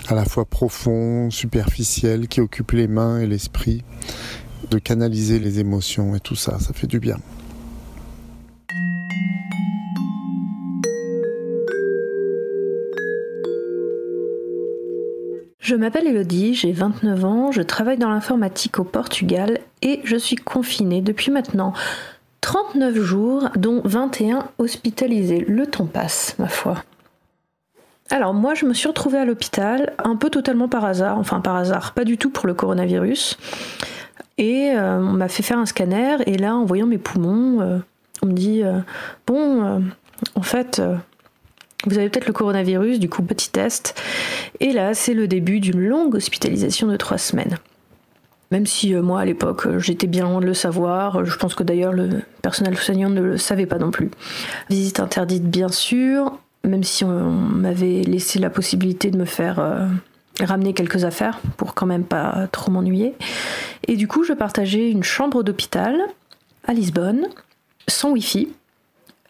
à 0.08 0.14
la 0.14 0.24
fois 0.24 0.44
profond, 0.44 1.30
superficiel, 1.30 2.28
qui 2.28 2.40
occupe 2.40 2.72
les 2.72 2.88
mains 2.88 3.20
et 3.20 3.26
l'esprit, 3.26 3.84
de 4.70 4.78
canaliser 4.78 5.38
les 5.38 5.60
émotions 5.60 6.14
et 6.14 6.20
tout 6.20 6.34
ça, 6.34 6.58
ça 6.58 6.72
fait 6.72 6.88
du 6.88 6.98
bien. 6.98 7.18
Je 15.62 15.76
m'appelle 15.76 16.08
Elodie, 16.08 16.54
j'ai 16.54 16.72
29 16.72 17.24
ans, 17.24 17.52
je 17.52 17.62
travaille 17.62 17.96
dans 17.96 18.10
l'informatique 18.10 18.80
au 18.80 18.84
Portugal 18.84 19.60
et 19.80 20.00
je 20.02 20.16
suis 20.16 20.34
confinée 20.34 21.02
depuis 21.02 21.30
maintenant 21.30 21.72
39 22.40 23.00
jours, 23.00 23.48
dont 23.54 23.80
21 23.84 24.48
hospitalisés. 24.58 25.44
Le 25.46 25.68
temps 25.68 25.86
passe, 25.86 26.34
ma 26.40 26.48
foi. 26.48 26.82
Alors 28.10 28.34
moi, 28.34 28.54
je 28.54 28.66
me 28.66 28.74
suis 28.74 28.88
retrouvée 28.88 29.18
à 29.18 29.24
l'hôpital, 29.24 29.92
un 30.02 30.16
peu 30.16 30.30
totalement 30.30 30.66
par 30.66 30.84
hasard, 30.84 31.16
enfin 31.16 31.40
par 31.40 31.54
hasard, 31.54 31.94
pas 31.94 32.02
du 32.02 32.18
tout 32.18 32.30
pour 32.30 32.48
le 32.48 32.54
coronavirus. 32.54 33.38
Et 34.38 34.72
euh, 34.72 34.98
on 34.98 35.12
m'a 35.12 35.28
fait 35.28 35.44
faire 35.44 35.58
un 35.58 35.66
scanner, 35.66 36.16
et 36.26 36.38
là, 36.38 36.56
en 36.56 36.64
voyant 36.64 36.86
mes 36.86 36.98
poumons, 36.98 37.60
euh, 37.60 37.78
on 38.20 38.26
me 38.26 38.32
dit, 38.32 38.64
euh, 38.64 38.80
bon, 39.28 39.80
en 40.34 40.42
fait, 40.42 40.82
vous 41.86 41.98
avez 41.98 42.08
peut-être 42.08 42.26
le 42.26 42.32
coronavirus, 42.32 42.98
du 42.98 43.08
coup 43.08 43.22
petit 43.22 43.50
test. 43.50 44.00
Et 44.60 44.72
là, 44.72 44.94
c'est 44.94 45.14
le 45.14 45.26
début 45.26 45.60
d'une 45.60 45.80
longue 45.80 46.14
hospitalisation 46.14 46.86
de 46.86 46.96
trois 46.96 47.18
semaines. 47.18 47.58
Même 48.50 48.66
si 48.66 48.94
euh, 48.94 49.02
moi, 49.02 49.20
à 49.20 49.24
l'époque, 49.24 49.66
euh, 49.66 49.78
j'étais 49.78 50.06
bien 50.06 50.24
loin 50.24 50.40
de 50.40 50.46
le 50.46 50.54
savoir, 50.54 51.24
je 51.24 51.36
pense 51.38 51.54
que 51.54 51.62
d'ailleurs 51.62 51.92
le 51.92 52.22
personnel 52.42 52.76
soignant 52.76 53.08
ne 53.08 53.22
le 53.22 53.38
savait 53.38 53.66
pas 53.66 53.78
non 53.78 53.90
plus. 53.90 54.10
Visite 54.68 55.00
interdite, 55.00 55.44
bien 55.44 55.68
sûr, 55.68 56.38
même 56.62 56.84
si 56.84 57.04
on 57.04 57.30
m'avait 57.30 58.02
laissé 58.02 58.38
la 58.38 58.50
possibilité 58.50 59.10
de 59.10 59.16
me 59.16 59.24
faire 59.24 59.58
euh, 59.58 59.86
ramener 60.40 60.74
quelques 60.74 61.04
affaires 61.04 61.40
pour 61.56 61.74
quand 61.74 61.86
même 61.86 62.04
pas 62.04 62.46
trop 62.52 62.70
m'ennuyer. 62.70 63.14
Et 63.88 63.96
du 63.96 64.06
coup, 64.06 64.22
je 64.22 64.34
partageais 64.34 64.90
une 64.90 65.02
chambre 65.02 65.42
d'hôpital 65.42 65.96
à 66.64 66.74
Lisbonne, 66.74 67.28
sans 67.88 68.10
Wi-Fi, 68.10 68.48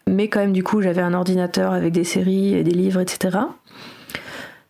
mais 0.07 0.27
quand 0.27 0.39
même 0.39 0.53
du 0.53 0.63
coup 0.63 0.81
j'avais 0.81 1.01
un 1.01 1.13
ordinateur 1.13 1.73
avec 1.73 1.93
des 1.93 2.03
séries 2.03 2.55
et 2.55 2.63
des 2.63 2.71
livres, 2.71 3.01
etc. 3.01 3.37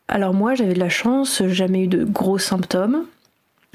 Alors 0.08 0.34
moi 0.34 0.56
j'avais 0.56 0.74
de 0.74 0.80
la 0.80 0.90
chance, 0.90 1.44
jamais 1.48 1.84
eu 1.84 1.88
de 1.88 2.04
gros 2.04 2.38
symptômes. 2.38 3.06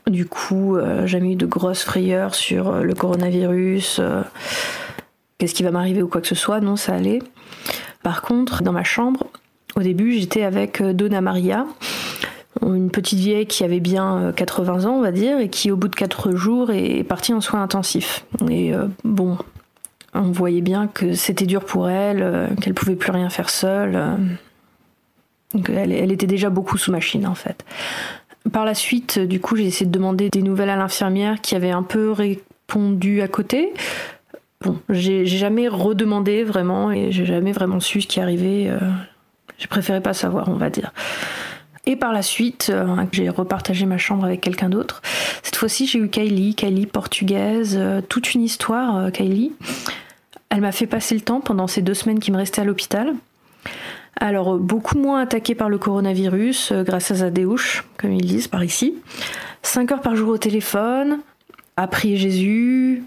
Du 0.09 0.25
coup, 0.25 0.77
euh, 0.77 1.07
jamais 1.07 1.33
eu 1.33 1.37
de 1.37 1.45
grosses 1.45 1.83
frayeurs 1.83 2.35
sur 2.35 2.69
euh, 2.69 2.83
le 2.83 2.95
coronavirus, 2.95 3.99
euh, 4.01 4.23
qu'est-ce 5.37 5.55
qui 5.55 5.63
va 5.63 5.71
m'arriver 5.71 6.03
ou 6.03 6.09
quoi 6.09 6.23
que 6.23 6.27
ce 6.27 6.35
soit, 6.35 6.61
non, 6.61 6.77
ça 6.77 6.95
allait. 6.95 7.21
Par 8.03 8.23
contre, 8.23 8.63
dans 8.63 8.73
ma 8.73 8.85
chambre, 8.85 9.27
au 9.77 9.83
début, 9.83 10.13
j'étais 10.13 10.45
avec 10.45 10.83
Donna 10.83 11.21
Maria, 11.21 11.67
une 12.63 12.91
petite 12.91 13.19
vieille 13.19 13.47
qui 13.47 13.65
avait 13.65 13.81
bien 13.81 14.33
80 14.35 14.87
ans, 14.87 14.95
on 14.95 15.03
va 15.03 15.13
dire, 15.13 15.39
et 15.39 15.51
qui, 15.51 15.71
au 15.71 15.77
bout 15.77 15.89
de 15.89 15.95
4 15.95 16.33
jours, 16.33 16.71
est 16.71 17.05
partie 17.05 17.35
en 17.35 17.41
soins 17.41 17.63
intensifs. 17.63 18.25
Et 18.51 18.73
bon, 19.05 19.37
on 20.15 20.31
voyait 20.33 20.61
bien 20.61 20.87
que 20.87 21.15
c'était 21.15 21.47
dur 21.47 21.65
pour 21.65 21.89
elle, 21.89 22.23
euh, 22.23 22.49
qu'elle 22.61 22.75
pouvait 22.75 22.97
plus 22.97 23.13
rien 23.13 23.29
faire 23.31 23.51
seule. 23.51 23.95
Euh, 23.95 24.17
elle, 25.69 26.13
était 26.13 26.27
déjà 26.27 26.51
beaucoup 26.51 26.77
sous 26.77 26.93
machine 26.93 27.27
en 27.27 27.35
fait. 27.35 27.65
Par 28.53 28.65
la 28.65 28.75
suite, 28.75 29.19
du 29.19 29.41
coup, 29.41 29.57
j'ai 29.57 29.67
essayé 29.67 29.87
de 29.87 29.91
demander 29.91 30.31
des 30.31 30.43
nouvelles 30.43 30.71
à 30.71 30.77
l'infirmière 30.77 31.41
qui 31.41 31.55
avait 31.55 31.71
un 31.71 31.83
peu 31.83 32.13
répondu 32.13 33.21
à 33.21 33.29
côté. 33.29 33.73
Bon, 34.63 34.79
j'ai 34.89 35.27
jamais 35.27 35.69
redemandé 35.69 36.43
vraiment 36.45 36.91
et 36.91 37.13
j'ai 37.13 37.27
jamais 37.27 37.53
vraiment 37.53 37.81
su 37.81 38.01
ce 38.01 38.07
qui 38.07 38.21
arrivait. 38.21 38.69
Euh, 38.69 38.79
j'ai 39.59 39.69
préféré 39.69 40.01
pas 40.01 40.15
savoir, 40.15 40.49
on 40.49 40.57
va 40.57 40.71
dire. 40.71 40.93
Et 41.89 41.97
par 41.97 42.13
la 42.13 42.23
suite, 42.23 42.71
j'ai 43.13 43.29
repartagé 43.31 43.87
ma 43.87 43.99
chambre 43.99 44.25
avec 44.25 44.43
quelqu'un 44.43 44.69
d'autre. 44.69 45.03
Cette 45.43 45.57
fois-ci, 45.57 45.87
j'ai 45.87 45.99
eu 45.99 46.09
Kylie, 46.09 46.55
Kylie 46.55 46.87
portugaise, 46.87 47.81
toute 48.09 48.35
une 48.35 48.43
histoire, 48.43 49.11
Kylie. 49.11 49.53
Elle 50.51 50.61
m'a 50.61 50.73
fait 50.73 50.87
passer 50.87 51.15
le 51.15 51.23
temps 51.23 51.41
pendant 51.41 51.67
ces 51.67 51.83
deux 51.83 51.95
semaines 51.95 52.21
qui 52.21 52.31
me 52.31 52.37
restaient 52.37 52.61
à 52.61 52.65
l'hôpital. 52.65 53.15
Alors, 54.21 54.55
euh, 54.55 54.59
beaucoup 54.59 54.99
moins 54.99 55.21
attaquée 55.21 55.55
par 55.55 55.69
le 55.69 55.79
coronavirus, 55.79 56.73
euh, 56.73 56.83
grâce 56.83 57.11
à 57.11 57.15
Zadéouche, 57.15 57.85
comme 57.97 58.13
ils 58.13 58.27
disent 58.27 58.49
par 58.49 58.65
ici. 58.65 58.95
Cinq 59.63 59.93
heures 59.93 60.01
par 60.01 60.17
jour 60.17 60.31
au 60.31 60.39
téléphone, 60.39 61.21
à 61.77 61.87
prier 61.87 62.17
Jésus, 62.17 63.05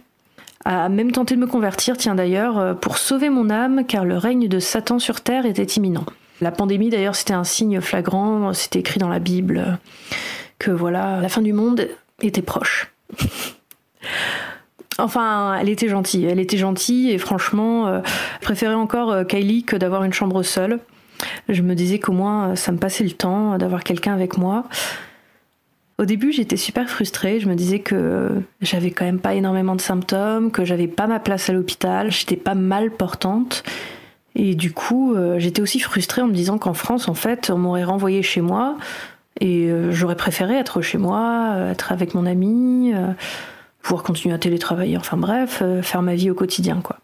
à 0.63 0.89
même 0.89 1.11
tenter 1.11 1.35
de 1.35 1.39
me 1.39 1.47
convertir, 1.47 1.97
tiens 1.97 2.15
d'ailleurs, 2.15 2.57
euh, 2.59 2.73
pour 2.73 2.97
sauver 2.97 3.29
mon 3.29 3.49
âme, 3.49 3.83
car 3.85 4.05
le 4.05 4.17
règne 4.17 4.47
de 4.47 4.59
Satan 4.59 4.99
sur 4.99 5.21
terre 5.21 5.45
était 5.45 5.63
imminent. 5.63 6.05
La 6.41 6.51
pandémie, 6.51 6.89
d'ailleurs, 6.89 7.15
c'était 7.15 7.33
un 7.33 7.43
signe 7.43 7.79
flagrant, 7.81 8.51
c'était 8.53 8.79
écrit 8.79 8.99
dans 8.99 9.09
la 9.09 9.19
Bible 9.19 9.77
que 10.57 10.71
voilà, 10.71 11.21
la 11.21 11.29
fin 11.29 11.41
du 11.41 11.53
monde 11.53 11.87
était 12.21 12.41
proche. 12.41 12.91
Enfin, 14.97 15.57
elle 15.59 15.69
était 15.69 15.87
gentille. 15.87 16.25
Elle 16.25 16.39
était 16.39 16.57
gentille 16.57 17.11
et 17.11 17.17
franchement, 17.17 17.87
euh, 17.87 18.01
je 18.39 18.45
préférais 18.45 18.75
encore 18.75 19.11
euh, 19.11 19.23
Kylie 19.23 19.63
que 19.63 19.75
d'avoir 19.75 20.03
une 20.03 20.13
chambre 20.13 20.43
seule. 20.43 20.79
Je 21.49 21.61
me 21.63 21.73
disais 21.73 21.97
qu'au 21.97 22.11
moins, 22.11 22.55
ça 22.55 22.71
me 22.71 22.77
passait 22.77 23.05
le 23.05 23.11
temps 23.11 23.57
d'avoir 23.57 23.83
quelqu'un 23.83 24.13
avec 24.13 24.37
moi. 24.37 24.65
Au 25.97 26.05
début, 26.05 26.31
j'étais 26.31 26.57
super 26.57 26.89
frustrée. 26.89 27.39
Je 27.39 27.47
me 27.47 27.55
disais 27.55 27.79
que 27.79 28.29
j'avais 28.59 28.91
quand 28.91 29.05
même 29.05 29.19
pas 29.19 29.33
énormément 29.33 29.75
de 29.75 29.81
symptômes, 29.81 30.51
que 30.51 30.65
j'avais 30.65 30.87
pas 30.87 31.07
ma 31.07 31.19
place 31.19 31.49
à 31.49 31.53
l'hôpital, 31.53 32.11
j'étais 32.11 32.35
pas 32.35 32.55
mal 32.55 32.91
portante. 32.91 33.63
Et 34.35 34.55
du 34.55 34.71
coup, 34.71 35.13
euh, 35.13 35.39
j'étais 35.39 35.61
aussi 35.61 35.79
frustrée 35.79 36.21
en 36.21 36.27
me 36.27 36.33
disant 36.33 36.57
qu'en 36.57 36.73
France, 36.73 37.07
en 37.07 37.13
fait, 37.13 37.49
on 37.49 37.57
m'aurait 37.57 37.83
renvoyée 37.83 38.23
chez 38.23 38.41
moi 38.41 38.77
et 39.39 39.69
euh, 39.69 39.91
j'aurais 39.91 40.15
préféré 40.15 40.55
être 40.55 40.81
chez 40.81 40.97
moi, 40.97 41.53
euh, 41.55 41.71
être 41.71 41.91
avec 41.91 42.13
mon 42.13 42.25
ami, 42.25 42.93
pouvoir 43.81 44.03
continuer 44.03 44.33
à 44.33 44.37
télétravailler, 44.37 44.97
enfin 44.97 45.17
bref, 45.17 45.63
faire 45.81 46.01
ma 46.01 46.15
vie 46.15 46.29
au 46.29 46.35
quotidien, 46.35 46.81
quoi. 46.81 46.97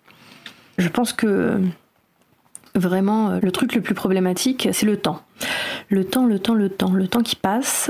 Je 0.78 0.90
pense 0.90 1.12
que 1.12 1.60
vraiment, 2.76 3.40
le 3.42 3.52
truc 3.52 3.74
le 3.74 3.82
plus 3.82 3.96
problématique, 3.96 4.70
c'est 4.72 4.86
le 4.86 4.98
temps. 4.98 5.24
Le 5.90 6.06
temps, 6.06 6.28
le 6.28 6.38
temps, 6.38 6.54
le 6.54 6.70
temps. 6.70 6.92
Le 6.92 7.08
temps 7.08 7.24
qui 7.24 7.36
passe 7.36 7.90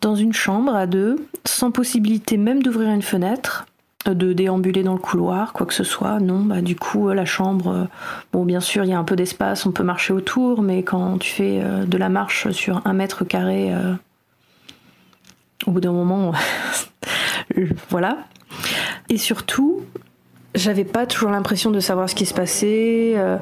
dans 0.00 0.16
une 0.16 0.32
chambre 0.32 0.74
à 0.74 0.86
deux, 0.88 1.28
sans 1.44 1.70
possibilité 1.70 2.36
même 2.36 2.60
d'ouvrir 2.60 2.90
une 2.90 3.02
fenêtre, 3.02 3.66
de 4.14 4.32
déambuler 4.32 4.82
dans 4.82 4.94
le 4.94 4.98
couloir, 4.98 5.52
quoi 5.52 5.66
que 5.66 5.74
ce 5.74 5.84
soit. 5.84 6.20
Non, 6.20 6.40
bah 6.40 6.60
du 6.60 6.76
coup 6.76 7.08
la 7.08 7.24
chambre, 7.24 7.88
bon 8.32 8.44
bien 8.44 8.60
sûr 8.60 8.84
il 8.84 8.90
y 8.90 8.94
a 8.94 8.98
un 8.98 9.04
peu 9.04 9.16
d'espace, 9.16 9.66
on 9.66 9.72
peut 9.72 9.82
marcher 9.82 10.12
autour, 10.12 10.62
mais 10.62 10.82
quand 10.82 11.18
tu 11.18 11.30
fais 11.30 11.60
euh, 11.62 11.84
de 11.84 11.96
la 11.96 12.08
marche 12.08 12.50
sur 12.50 12.82
un 12.84 12.92
mètre 12.92 13.24
carré, 13.24 13.72
euh, 13.72 13.94
au 15.66 15.72
bout 15.72 15.80
d'un 15.80 15.92
moment, 15.92 16.32
voilà. 17.90 18.18
Et 19.10 19.18
surtout, 19.18 19.82
j'avais 20.54 20.84
pas 20.84 21.06
toujours 21.06 21.30
l'impression 21.30 21.70
de 21.70 21.80
savoir 21.80 22.08
ce 22.08 22.14
qui 22.14 22.26
se 22.26 22.34
passait, 22.34 23.14
euh, 23.16 23.38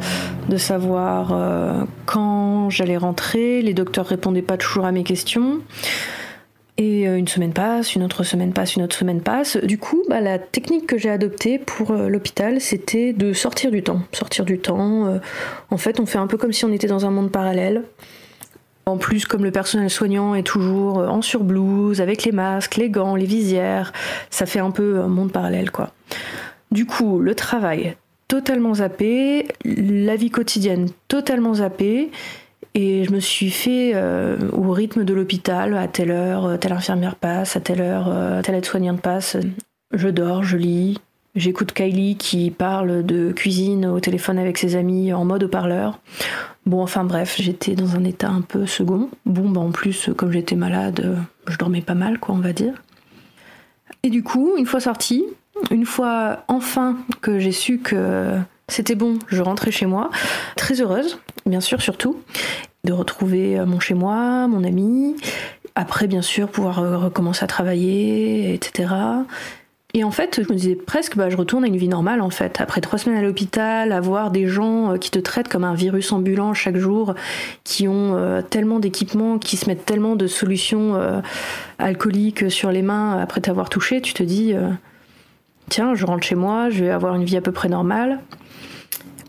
de 0.48 0.56
savoir 0.56 1.86
quand 2.06 2.70
j'allais 2.70 2.96
rentrer. 2.96 3.62
Les 3.62 3.74
docteurs 3.74 4.06
répondaient 4.06 4.42
pas 4.42 4.56
toujours 4.56 4.86
à 4.86 4.92
mes 4.92 5.04
questions. 5.04 5.60
Et 6.78 7.08
euh, 7.08 7.16
une 7.16 7.28
semaine 7.28 7.52
passe, 7.52 7.94
une 7.94 8.02
autre 8.02 8.22
semaine 8.22 8.52
passe, 8.52 8.76
une 8.76 8.82
autre 8.82 8.96
semaine 8.96 9.22
passe. 9.22 9.56
Du 9.56 9.78
coup, 9.78 10.02
bah, 10.08 10.20
la 10.20 10.38
technique 10.38 10.86
que 10.86 10.98
j'ai 10.98 11.08
adoptée 11.08 11.58
pour 11.58 11.90
euh, 11.90 12.08
l'hôpital, 12.08 12.60
c'était 12.60 13.12
de 13.12 13.32
sortir 13.32 13.70
du 13.70 13.82
temps. 13.82 14.02
Sortir 14.12 14.44
du 14.44 14.58
temps. 14.58 15.06
Euh, 15.06 15.18
en 15.70 15.78
fait, 15.78 16.00
on 16.00 16.06
fait 16.06 16.18
un 16.18 16.26
peu 16.26 16.36
comme 16.36 16.52
si 16.52 16.64
on 16.64 16.72
était 16.72 16.86
dans 16.86 17.06
un 17.06 17.10
monde 17.10 17.30
parallèle. 17.30 17.82
En 18.84 18.98
plus, 18.98 19.24
comme 19.24 19.42
le 19.42 19.50
personnel 19.50 19.90
soignant 19.90 20.34
est 20.34 20.44
toujours 20.44 20.98
en 20.98 21.20
surblouse, 21.20 22.00
avec 22.00 22.24
les 22.24 22.30
masques, 22.30 22.76
les 22.76 22.88
gants, 22.88 23.16
les 23.16 23.24
visières, 23.24 23.92
ça 24.30 24.46
fait 24.46 24.60
un 24.60 24.70
peu 24.70 25.00
un 25.00 25.08
monde 25.08 25.32
parallèle, 25.32 25.72
quoi. 25.72 25.90
Du 26.70 26.86
coup, 26.86 27.18
le 27.18 27.34
travail 27.34 27.96
totalement 28.28 28.74
zappé, 28.74 29.48
la 29.64 30.14
vie 30.14 30.30
quotidienne 30.30 30.88
totalement 31.08 31.54
zappée, 31.54 32.10
et 32.76 33.04
je 33.04 33.10
me 33.10 33.20
suis 33.20 33.50
fait 33.50 33.92
euh, 33.94 34.36
au 34.52 34.70
rythme 34.70 35.04
de 35.04 35.14
l'hôpital, 35.14 35.74
à 35.78 35.88
telle 35.88 36.10
heure, 36.10 36.44
euh, 36.44 36.56
telle 36.58 36.74
infirmière 36.74 37.16
passe, 37.16 37.56
à 37.56 37.60
telle 37.60 37.80
heure, 37.80 38.08
euh, 38.08 38.42
telle 38.42 38.54
aide-soignante 38.54 39.00
passe. 39.00 39.38
Je 39.92 40.08
dors, 40.08 40.44
je 40.44 40.58
lis. 40.58 41.00
J'écoute 41.34 41.72
Kylie 41.72 42.16
qui 42.16 42.50
parle 42.50 43.04
de 43.04 43.32
cuisine 43.32 43.86
au 43.86 43.98
téléphone 43.98 44.38
avec 44.38 44.58
ses 44.58 44.76
amis 44.76 45.14
en 45.14 45.24
mode 45.24 45.44
haut-parleur. 45.44 45.98
Bon, 46.66 46.82
enfin 46.82 47.04
bref, 47.04 47.36
j'étais 47.38 47.74
dans 47.74 47.96
un 47.96 48.04
état 48.04 48.28
un 48.28 48.42
peu 48.42 48.66
second. 48.66 49.08
Bon, 49.24 49.48
bah 49.48 49.60
en 49.60 49.70
plus, 49.70 50.10
comme 50.14 50.32
j'étais 50.32 50.56
malade, 50.56 51.16
je 51.46 51.56
dormais 51.56 51.80
pas 51.80 51.94
mal, 51.94 52.18
quoi, 52.18 52.34
on 52.34 52.40
va 52.40 52.52
dire. 52.52 52.74
Et 54.02 54.10
du 54.10 54.22
coup, 54.22 54.54
une 54.58 54.66
fois 54.66 54.80
sortie, 54.80 55.24
une 55.70 55.86
fois 55.86 56.44
enfin 56.48 56.96
que 57.22 57.38
j'ai 57.38 57.52
su 57.52 57.78
que 57.78 58.38
c'était 58.68 58.96
bon, 58.96 59.18
je 59.28 59.42
rentrais 59.42 59.70
chez 59.70 59.86
moi, 59.86 60.10
très 60.56 60.80
heureuse, 60.80 61.18
bien 61.46 61.60
sûr, 61.60 61.80
surtout, 61.80 62.20
de 62.84 62.92
retrouver 62.92 63.58
euh, 63.58 63.66
mon 63.66 63.80
chez 63.80 63.94
moi, 63.94 64.48
mon 64.48 64.64
ami, 64.64 65.16
après, 65.74 66.06
bien 66.06 66.22
sûr, 66.22 66.48
pouvoir 66.48 66.80
euh, 66.80 66.98
recommencer 66.98 67.44
à 67.44 67.46
travailler, 67.46 68.52
etc. 68.54 68.92
Et 69.94 70.04
en 70.04 70.10
fait, 70.10 70.42
je 70.42 70.52
me 70.52 70.58
disais 70.58 70.74
presque, 70.74 71.16
bah, 71.16 71.30
je 71.30 71.36
retourne 71.36 71.64
à 71.64 71.68
une 71.68 71.76
vie 71.76 71.88
normale, 71.88 72.20
en 72.20 72.30
fait. 72.30 72.60
Après 72.60 72.80
trois 72.80 72.98
semaines 72.98 73.18
à 73.18 73.22
l'hôpital, 73.22 73.92
avoir 73.92 74.30
des 74.30 74.46
gens 74.46 74.92
euh, 74.92 74.96
qui 74.98 75.10
te 75.10 75.18
traitent 75.18 75.48
comme 75.48 75.64
un 75.64 75.74
virus 75.74 76.12
ambulant 76.12 76.52
chaque 76.52 76.76
jour, 76.76 77.14
qui 77.64 77.88
ont 77.88 78.42
tellement 78.50 78.78
d'équipements, 78.78 79.38
qui 79.38 79.56
se 79.56 79.66
mettent 79.66 79.86
tellement 79.86 80.16
de 80.16 80.26
solutions 80.26 81.22
alcooliques 81.78 82.50
sur 82.50 82.70
les 82.70 82.82
mains 82.82 83.18
après 83.20 83.40
t'avoir 83.40 83.68
touché, 83.68 84.00
tu 84.00 84.12
te 84.14 84.22
dis, 84.22 84.54
tiens, 85.68 85.94
je 85.94 86.04
rentre 86.06 86.24
chez 86.24 86.34
moi, 86.34 86.70
je 86.70 86.84
vais 86.84 86.90
avoir 86.90 87.14
une 87.14 87.24
vie 87.24 87.36
à 87.36 87.40
peu 87.40 87.52
près 87.52 87.68
normale. 87.68 88.20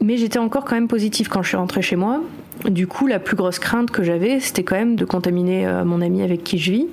Mais 0.01 0.17
j'étais 0.17 0.39
encore 0.39 0.65
quand 0.65 0.75
même 0.75 0.87
positive 0.87 1.27
quand 1.27 1.41
je 1.41 1.49
suis 1.49 1.57
rentrée 1.57 1.81
chez 1.81 1.95
moi. 1.95 2.21
Du 2.65 2.87
coup, 2.87 3.07
la 3.07 3.19
plus 3.19 3.35
grosse 3.35 3.59
crainte 3.59 3.91
que 3.91 4.03
j'avais, 4.03 4.39
c'était 4.39 4.63
quand 4.63 4.75
même 4.75 4.95
de 4.95 5.05
contaminer 5.05 5.67
euh, 5.67 5.85
mon 5.85 6.01
ami 6.01 6.21
avec 6.21 6.43
qui 6.43 6.57
je 6.57 6.71
vis. 6.71 6.87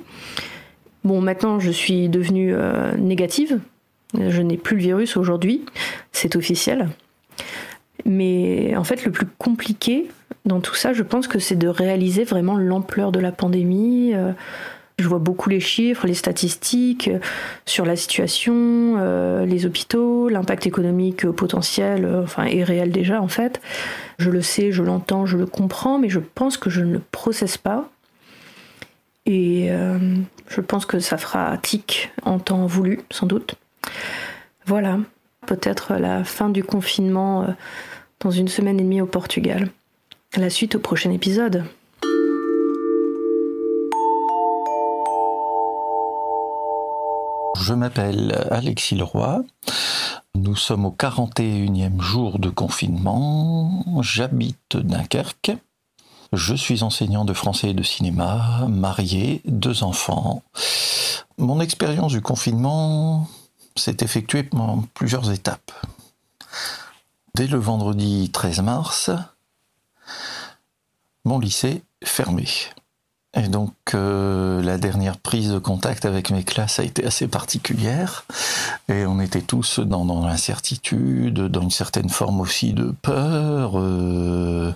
Bon, 1.03 1.21
maintenant, 1.21 1.59
je 1.59 1.71
suis 1.71 2.09
devenue 2.09 2.53
euh, 2.53 2.95
négative. 2.97 3.59
Je 4.17 4.41
n'ai 4.41 4.57
plus 4.57 4.77
le 4.77 4.81
virus 4.81 5.17
aujourd'hui. 5.17 5.63
C'est 6.11 6.35
officiel. 6.35 6.89
Mais 8.05 8.75
en 8.75 8.83
fait, 8.83 9.05
le 9.05 9.11
plus 9.11 9.25
compliqué 9.37 10.07
dans 10.45 10.61
tout 10.61 10.75
ça, 10.75 10.93
je 10.93 11.03
pense 11.03 11.27
que 11.27 11.39
c'est 11.39 11.55
de 11.55 11.67
réaliser 11.67 12.23
vraiment 12.23 12.55
l'ampleur 12.55 13.11
de 13.11 13.19
la 13.19 13.31
pandémie. 13.31 14.13
Euh, 14.13 14.31
je 14.97 15.07
vois 15.07 15.19
beaucoup 15.19 15.49
les 15.49 15.59
chiffres, 15.59 16.07
les 16.07 16.13
statistiques 16.13 17.09
euh, 17.09 17.19
sur 17.65 17.85
la 17.85 17.95
situation, 17.95 18.95
euh, 18.97 19.45
les 19.45 19.65
hôpitaux, 19.65 20.29
l'impact 20.29 20.67
économique 20.67 21.29
potentiel, 21.31 22.05
euh, 22.05 22.23
enfin 22.23 22.45
et 22.45 22.63
réel 22.63 22.91
déjà 22.91 23.21
en 23.21 23.27
fait. 23.27 23.61
Je 24.19 24.29
le 24.29 24.41
sais, 24.41 24.71
je 24.71 24.83
l'entends, 24.83 25.25
je 25.25 25.37
le 25.37 25.45
comprends, 25.45 25.99
mais 25.99 26.09
je 26.09 26.19
pense 26.19 26.57
que 26.57 26.69
je 26.69 26.81
ne 26.81 26.93
le 26.93 27.01
processe 27.11 27.57
pas. 27.57 27.89
Et 29.27 29.71
je 30.49 30.61
pense 30.61 30.85
que 30.85 30.99
ça 30.99 31.17
fera 31.17 31.57
tic 31.57 32.11
en 32.21 32.37
temps 32.37 32.67
voulu, 32.67 32.99
sans 33.09 33.25
doute. 33.25 33.55
Voilà, 34.67 34.99
peut-être 35.47 35.95
la 35.95 36.23
fin 36.23 36.47
du 36.49 36.63
confinement 36.63 37.47
dans 38.19 38.29
une 38.29 38.47
semaine 38.47 38.79
et 38.79 38.83
demie 38.83 39.01
au 39.01 39.07
Portugal. 39.07 39.69
La 40.37 40.51
suite 40.51 40.75
au 40.75 40.79
prochain 40.79 41.09
épisode. 41.09 41.63
Je 47.65 47.73
m'appelle 47.73 48.47
Alexis 48.51 48.93
Leroy. 48.93 49.41
Nous 50.35 50.55
sommes 50.55 50.85
au 50.85 50.91
41e 50.91 51.99
jour 51.99 52.37
de 52.37 52.51
confinement. 52.51 53.83
J'habite 54.01 54.77
Dunkerque. 54.77 55.51
Je 56.31 56.53
suis 56.53 56.83
enseignant 56.83 57.25
de 57.25 57.33
français 57.33 57.71
et 57.71 57.73
de 57.73 57.81
cinéma, 57.81 58.67
marié, 58.69 59.41
deux 59.45 59.81
enfants. 59.81 60.43
Mon 61.39 61.59
expérience 61.59 62.11
du 62.11 62.21
confinement 62.21 63.27
s'est 63.75 63.97
effectuée 64.01 64.47
en 64.51 64.83
plusieurs 64.93 65.31
étapes. 65.31 65.71
Dès 67.33 67.47
le 67.47 67.57
vendredi 67.57 68.29
13 68.31 68.61
mars, 68.61 69.09
mon 71.23 71.39
lycée 71.39 71.81
fermé. 72.03 72.45
Et 73.35 73.49
donc 73.49 73.73
euh, 73.93 74.61
la 74.61 74.77
dernière 74.77 75.17
prise 75.17 75.51
de 75.51 75.59
contact 75.59 76.05
avec 76.05 76.31
mes 76.31 76.43
classes 76.43 76.79
a 76.79 76.83
été 76.83 77.05
assez 77.05 77.27
particulière 77.27 78.25
et 78.87 79.05
on 79.05 79.19
était 79.19 79.41
tous 79.41 79.79
dans, 79.79 80.25
l'incertitude, 80.25 81.41
dans 81.41 81.61
une 81.61 81.71
certaine 81.71 82.09
forme 82.09 82.39
aussi 82.39 82.71
de 82.71 82.93
peur. 83.01 83.73
Euh, 83.75 84.73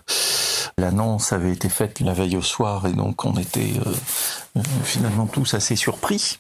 l'annonce 0.78 1.32
avait 1.32 1.54
été 1.54 1.70
faite 1.70 2.02
la 2.02 2.14
veille 2.14 2.36
au 2.36 2.42
soir 2.42 2.86
et 2.86 2.92
donc 2.92 3.24
on 3.24 3.38
était 3.38 3.74
euh, 3.86 4.62
finalement 4.84 5.26
tous 5.26 5.54
assez 5.54 5.78
surpris 5.78 6.40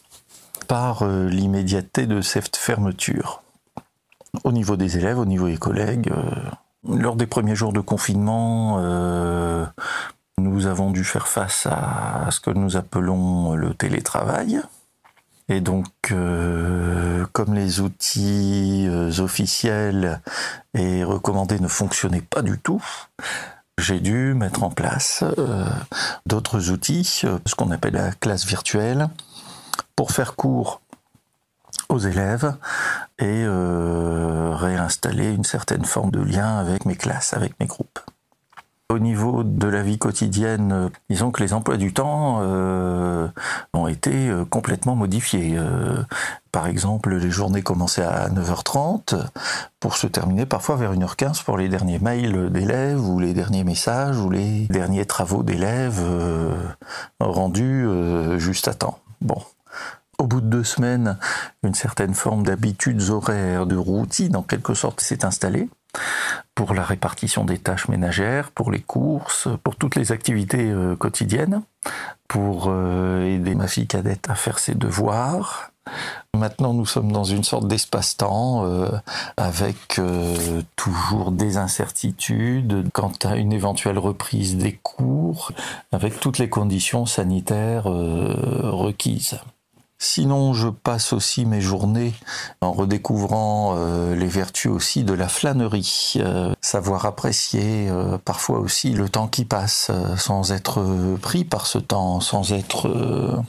par 0.67 1.07
l'immédiateté 1.07 2.05
de 2.05 2.21
cette 2.21 2.57
fermeture. 2.57 3.41
Au 4.43 4.51
niveau 4.51 4.75
des 4.75 4.97
élèves, 4.97 5.17
au 5.17 5.25
niveau 5.25 5.47
des 5.47 5.57
collègues, 5.57 6.11
lors 6.87 7.15
des 7.15 7.25
premiers 7.25 7.55
jours 7.55 7.73
de 7.73 7.79
confinement, 7.79 8.77
nous 10.39 10.65
avons 10.65 10.91
dû 10.91 11.03
faire 11.03 11.27
face 11.27 11.67
à 11.67 12.27
ce 12.31 12.39
que 12.39 12.49
nous 12.49 12.77
appelons 12.77 13.55
le 13.55 13.73
télétravail. 13.73 14.61
Et 15.49 15.61
donc, 15.61 15.87
euh, 16.11 17.25
comme 17.33 17.55
les 17.55 17.79
outils 17.81 18.85
euh, 18.87 19.19
officiels 19.19 20.21
et 20.75 21.03
recommandés 21.03 21.59
ne 21.59 21.67
fonctionnaient 21.67 22.21
pas 22.21 22.43
du 22.43 22.59
tout, 22.59 22.83
j'ai 23.79 23.99
dû 23.99 24.35
mettre 24.35 24.63
en 24.63 24.69
place 24.69 25.23
euh, 25.39 25.65
d'autres 26.27 26.69
outils, 26.69 27.03
ce 27.03 27.55
qu'on 27.55 27.71
appelle 27.71 27.93
la 27.93 28.11
classe 28.11 28.45
virtuelle, 28.45 29.09
pour 29.95 30.11
faire 30.11 30.35
cours 30.35 30.81
aux 31.89 31.97
élèves 31.97 32.55
et 33.17 33.45
réinstaller 33.47 35.31
une 35.33 35.43
certaine 35.43 35.85
forme 35.85 36.11
de 36.11 36.21
lien 36.21 36.59
avec 36.59 36.85
mes 36.85 36.95
classes, 36.95 37.33
avec 37.33 37.59
mes 37.59 37.65
groupes. 37.65 37.99
Au 38.91 38.97
niveau 38.97 39.43
de 39.43 39.67
la 39.67 39.83
vie 39.83 39.99
quotidienne, 39.99 40.71
euh, 40.71 40.89
disons 41.11 41.29
que 41.29 41.43
les 41.43 41.53
emplois 41.53 41.77
du 41.77 41.93
temps 41.93 42.39
euh, 42.41 43.27
ont 43.71 43.87
été 43.87 44.29
euh, 44.29 44.45
complètement 44.45 44.95
modifiés. 44.95 45.59
par 46.51 46.65
exemple, 46.65 47.15
les 47.15 47.29
journées 47.29 47.61
commençaient 47.61 48.03
à 48.03 48.29
9h30 48.29 49.27
pour 49.79 49.95
se 49.95 50.07
terminer 50.07 50.47
parfois 50.47 50.75
vers 50.75 50.95
1h15 50.95 51.43
pour 51.43 51.55
les 51.59 51.69
derniers 51.69 51.99
mails 51.99 52.49
d'élèves 52.49 53.07
ou 53.07 53.19
les 53.19 53.35
derniers 53.35 53.63
messages 53.63 54.17
ou 54.17 54.31
les 54.31 54.65
derniers 54.69 55.05
travaux 55.05 55.43
d'élèves 55.43 56.01
rendus 57.19 57.85
juste 58.37 58.67
à 58.67 58.73
temps. 58.73 58.97
Bon. 59.21 59.41
Au 60.17 60.25
bout 60.25 60.41
de 60.41 60.47
deux 60.47 60.63
semaines, 60.63 61.17
une 61.63 61.75
certaine 61.75 62.13
forme 62.15 62.43
d'habitudes 62.43 63.09
horaires, 63.09 63.67
de 63.67 63.75
routine 63.75 64.35
en 64.35 64.41
quelque 64.41 64.73
sorte 64.73 64.99
s'est 64.99 65.23
installée 65.23 65.69
pour 66.55 66.73
la 66.73 66.83
répartition 66.83 67.45
des 67.45 67.57
tâches 67.57 67.87
ménagères, 67.87 68.51
pour 68.51 68.69
les 68.69 68.81
courses, 68.81 69.47
pour 69.63 69.75
toutes 69.77 69.95
les 69.95 70.11
activités 70.11 70.69
euh, 70.69 70.95
quotidiennes, 70.95 71.61
pour 72.27 72.65
euh, 72.67 73.23
aider 73.23 73.55
ma 73.55 73.67
fille 73.67 73.87
cadette 73.87 74.29
à 74.29 74.35
faire 74.35 74.59
ses 74.59 74.75
devoirs. 74.75 75.71
Maintenant, 76.37 76.73
nous 76.73 76.85
sommes 76.85 77.11
dans 77.11 77.23
une 77.23 77.43
sorte 77.43 77.67
d'espace-temps 77.67 78.65
euh, 78.65 78.89
avec 79.37 79.99
toujours 80.75 81.31
des 81.31 81.57
incertitudes 81.57 82.89
quant 82.93 83.13
à 83.23 83.37
une 83.37 83.53
éventuelle 83.53 83.97
reprise 83.97 84.57
des 84.57 84.73
cours, 84.83 85.53
avec 85.91 86.19
toutes 86.19 86.37
les 86.37 86.49
conditions 86.49 87.05
sanitaires 87.05 87.85
requises. 87.85 89.39
Sinon, 90.01 90.53
je 90.53 90.69
passe 90.69 91.11
aussi 91.11 91.45
mes 91.45 91.59
journées 91.59 92.13
en 92.61 92.71
redécouvrant 92.71 93.75
euh, 93.75 94.15
les 94.15 94.27
vertus 94.27 94.71
aussi 94.71 95.03
de 95.03 95.11
la 95.11 95.27
flânerie, 95.27 96.13
euh, 96.15 96.53
savoir 96.61 97.05
apprécier 97.05 97.89
euh, 97.89 98.17
parfois 98.17 98.59
aussi 98.59 98.91
le 98.93 99.09
temps 99.09 99.27
qui 99.27 99.43
passe 99.43 99.91
sans 100.17 100.53
être 100.53 100.81
pris 101.21 101.43
par 101.43 101.67
ce 101.67 101.79
temps, 101.79 102.21
sans 102.21 102.53
être 102.53 103.43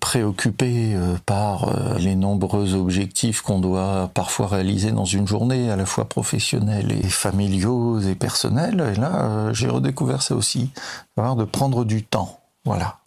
préoccupé 0.00 0.96
par 1.24 1.72
les 1.98 2.14
nombreux 2.14 2.74
objectifs 2.74 3.40
qu'on 3.40 3.58
doit 3.58 4.10
parfois 4.12 4.48
réaliser 4.48 4.92
dans 4.92 5.04
une 5.04 5.26
journée, 5.26 5.70
à 5.70 5.76
la 5.76 5.86
fois 5.86 6.06
professionnelle 6.06 6.92
et 6.92 7.08
familiaux 7.08 8.00
et 8.00 8.14
personnels. 8.14 8.92
Et 8.94 8.98
là, 8.98 9.52
j'ai 9.52 9.68
redécouvert 9.68 10.22
ça 10.22 10.34
aussi, 10.34 10.70
de 11.16 11.44
prendre 11.44 11.84
du 11.84 12.02
temps. 12.02 12.40
Voilà. 12.64 12.98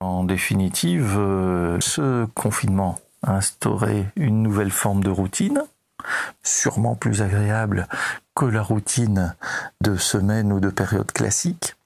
En 0.00 0.24
définitive, 0.24 1.16
euh, 1.18 1.78
ce 1.80 2.24
confinement 2.34 2.98
a 3.22 3.36
instauré 3.36 4.06
une 4.16 4.42
nouvelle 4.42 4.70
forme 4.70 5.04
de 5.04 5.10
routine, 5.10 5.62
sûrement 6.42 6.94
plus 6.94 7.20
agréable 7.20 7.86
que 8.34 8.46
la 8.46 8.62
routine 8.62 9.34
de 9.82 9.96
semaine 9.96 10.54
ou 10.54 10.60
de 10.60 10.70
période 10.70 11.12
classique. 11.12 11.76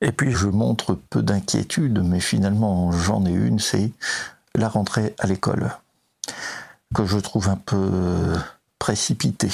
Et 0.00 0.10
puis 0.10 0.32
je 0.32 0.48
montre 0.48 0.98
peu 1.08 1.22
d'inquiétude, 1.22 2.02
mais 2.02 2.18
finalement 2.18 2.90
j'en 2.90 3.24
ai 3.24 3.32
une, 3.32 3.60
c'est 3.60 3.92
la 4.56 4.68
rentrée 4.68 5.14
à 5.20 5.28
l'école, 5.28 5.70
que 6.92 7.06
je 7.06 7.18
trouve 7.18 7.48
un 7.48 7.56
peu 7.56 8.34
précipitée, 8.80 9.52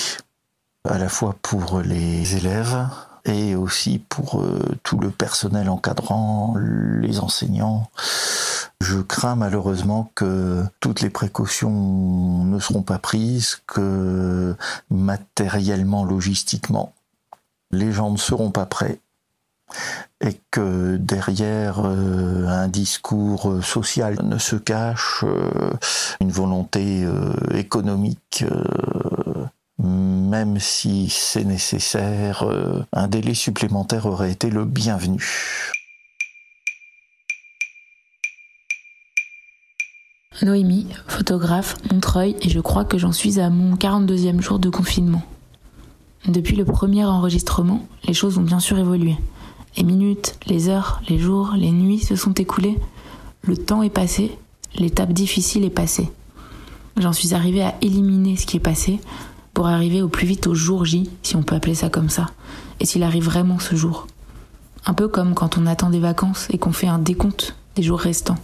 à 0.88 0.96
la 0.96 1.10
fois 1.10 1.36
pour 1.42 1.80
les 1.80 2.36
élèves, 2.36 2.88
et 3.26 3.56
aussi 3.56 3.98
pour 3.98 4.40
euh, 4.40 4.60
tout 4.82 4.98
le 4.98 5.10
personnel 5.10 5.68
encadrant, 5.68 6.54
les 6.56 7.18
enseignants. 7.18 7.90
Je 8.80 8.98
crains 8.98 9.34
malheureusement 9.34 10.10
que 10.14 10.62
toutes 10.80 11.00
les 11.00 11.10
précautions 11.10 12.44
ne 12.44 12.58
seront 12.60 12.82
pas 12.82 12.98
prises, 12.98 13.60
que 13.66 14.54
matériellement, 14.90 16.04
logistiquement, 16.04 16.92
les 17.72 17.90
gens 17.90 18.10
ne 18.10 18.16
seront 18.16 18.50
pas 18.50 18.66
prêts 18.66 19.00
et 20.20 20.40
que 20.52 20.96
derrière 20.96 21.80
euh, 21.84 22.46
un 22.46 22.68
discours 22.68 23.64
social 23.64 24.16
ne 24.22 24.38
se 24.38 24.54
cache 24.54 25.24
euh, 25.24 25.72
une 26.20 26.30
volonté 26.30 27.04
économique 27.52 28.44
même 29.86 30.58
si 30.58 31.08
c'est 31.08 31.44
nécessaire, 31.44 32.42
euh, 32.42 32.82
un 32.92 33.08
délai 33.08 33.34
supplémentaire 33.34 34.06
aurait 34.06 34.32
été 34.32 34.50
le 34.50 34.64
bienvenu. 34.64 35.24
Noémie, 40.42 40.86
photographe, 41.08 41.76
Montreuil, 41.90 42.36
et 42.42 42.50
je 42.50 42.60
crois 42.60 42.84
que 42.84 42.98
j'en 42.98 43.12
suis 43.12 43.40
à 43.40 43.48
mon 43.48 43.76
42e 43.76 44.40
jour 44.40 44.58
de 44.58 44.68
confinement. 44.68 45.22
Depuis 46.28 46.56
le 46.56 46.64
premier 46.64 47.04
enregistrement, 47.04 47.86
les 48.04 48.12
choses 48.12 48.36
ont 48.36 48.42
bien 48.42 48.60
sûr 48.60 48.78
évolué. 48.78 49.16
Les 49.76 49.84
minutes, 49.84 50.38
les 50.46 50.68
heures, 50.68 51.00
les 51.08 51.18
jours, 51.18 51.52
les 51.56 51.70
nuits 51.70 52.00
se 52.00 52.16
sont 52.16 52.32
écoulées, 52.32 52.78
le 53.42 53.56
temps 53.56 53.82
est 53.82 53.90
passé, 53.90 54.36
l'étape 54.74 55.12
difficile 55.12 55.64
est 55.64 55.70
passée. 55.70 56.10
J'en 56.96 57.12
suis 57.12 57.34
arrivée 57.34 57.62
à 57.62 57.74
éliminer 57.80 58.36
ce 58.36 58.46
qui 58.46 58.56
est 58.56 58.60
passé, 58.60 59.00
pour 59.56 59.68
arriver 59.68 60.02
au 60.02 60.08
plus 60.08 60.26
vite 60.26 60.48
au 60.48 60.54
jour 60.54 60.84
J, 60.84 61.08
si 61.22 61.34
on 61.34 61.42
peut 61.42 61.54
appeler 61.54 61.74
ça 61.74 61.88
comme 61.88 62.10
ça, 62.10 62.26
et 62.78 62.84
s'il 62.84 63.02
arrive 63.02 63.24
vraiment 63.24 63.58
ce 63.58 63.74
jour. 63.74 64.06
Un 64.84 64.92
peu 64.92 65.08
comme 65.08 65.32
quand 65.32 65.56
on 65.56 65.64
attend 65.64 65.88
des 65.88 65.98
vacances 65.98 66.46
et 66.50 66.58
qu'on 66.58 66.72
fait 66.72 66.88
un 66.88 66.98
décompte 66.98 67.56
des 67.74 67.82
jours 67.82 67.98
restants. 67.98 68.36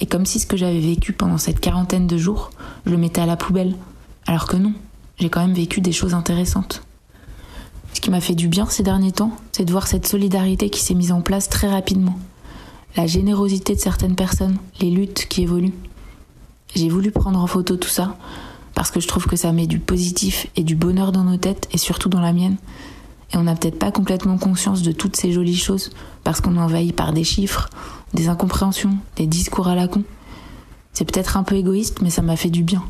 Et 0.00 0.06
comme 0.06 0.26
si 0.26 0.40
ce 0.40 0.46
que 0.48 0.56
j'avais 0.56 0.80
vécu 0.80 1.12
pendant 1.12 1.38
cette 1.38 1.60
quarantaine 1.60 2.08
de 2.08 2.18
jours, 2.18 2.50
je 2.84 2.90
le 2.90 2.96
mettais 2.96 3.20
à 3.20 3.26
la 3.26 3.36
poubelle. 3.36 3.76
Alors 4.26 4.48
que 4.48 4.56
non, 4.56 4.72
j'ai 5.20 5.30
quand 5.30 5.40
même 5.40 5.54
vécu 5.54 5.80
des 5.80 5.92
choses 5.92 6.14
intéressantes. 6.14 6.82
Ce 7.94 8.00
qui 8.00 8.10
m'a 8.10 8.20
fait 8.20 8.34
du 8.34 8.48
bien 8.48 8.66
ces 8.66 8.82
derniers 8.82 9.12
temps, 9.12 9.36
c'est 9.52 9.66
de 9.66 9.70
voir 9.70 9.86
cette 9.86 10.08
solidarité 10.08 10.68
qui 10.68 10.80
s'est 10.80 10.94
mise 10.94 11.12
en 11.12 11.20
place 11.20 11.48
très 11.48 11.68
rapidement. 11.68 12.18
La 12.96 13.06
générosité 13.06 13.76
de 13.76 13.80
certaines 13.80 14.16
personnes, 14.16 14.58
les 14.80 14.90
luttes 14.90 15.28
qui 15.28 15.42
évoluent. 15.42 15.74
J'ai 16.74 16.88
voulu 16.88 17.12
prendre 17.12 17.38
en 17.38 17.46
photo 17.46 17.76
tout 17.76 17.88
ça 17.88 18.16
parce 18.78 18.92
que 18.92 19.00
je 19.00 19.08
trouve 19.08 19.26
que 19.26 19.34
ça 19.34 19.50
met 19.50 19.66
du 19.66 19.80
positif 19.80 20.46
et 20.54 20.62
du 20.62 20.76
bonheur 20.76 21.10
dans 21.10 21.24
nos 21.24 21.36
têtes 21.36 21.68
et 21.72 21.78
surtout 21.78 22.08
dans 22.08 22.20
la 22.20 22.32
mienne. 22.32 22.58
Et 23.32 23.36
on 23.36 23.42
n'a 23.42 23.56
peut-être 23.56 23.76
pas 23.76 23.90
complètement 23.90 24.38
conscience 24.38 24.82
de 24.82 24.92
toutes 24.92 25.16
ces 25.16 25.32
jolies 25.32 25.56
choses 25.56 25.90
parce 26.22 26.40
qu'on 26.40 26.54
est 26.54 26.60
envahi 26.60 26.92
par 26.92 27.12
des 27.12 27.24
chiffres, 27.24 27.68
des 28.14 28.28
incompréhensions, 28.28 28.96
des 29.16 29.26
discours 29.26 29.66
à 29.66 29.74
la 29.74 29.88
con. 29.88 30.04
C'est 30.92 31.04
peut-être 31.04 31.36
un 31.36 31.42
peu 31.42 31.56
égoïste, 31.56 32.02
mais 32.02 32.10
ça 32.10 32.22
m'a 32.22 32.36
fait 32.36 32.50
du 32.50 32.62
bien. 32.62 32.84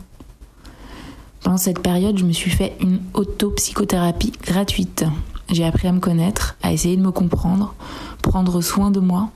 Pendant 1.43 1.57
cette 1.57 1.81
période, 1.81 2.19
je 2.19 2.27
me 2.27 2.33
suis 2.33 2.51
fait 2.51 2.77
une 2.81 3.01
auto-psychothérapie 3.15 4.35
gratuite. 4.43 5.07
J'ai 5.51 5.65
appris 5.65 5.89
à 5.89 5.93
me 5.93 6.01
connaître, 6.01 6.57
à 6.63 6.71
essayer 6.71 6.99
de 6.99 7.03
me 7.03 7.13
comprendre, 7.13 7.75
prendre 8.21 8.61
soin 8.61 8.91
de 8.91 9.01
moi, 9.01 9.31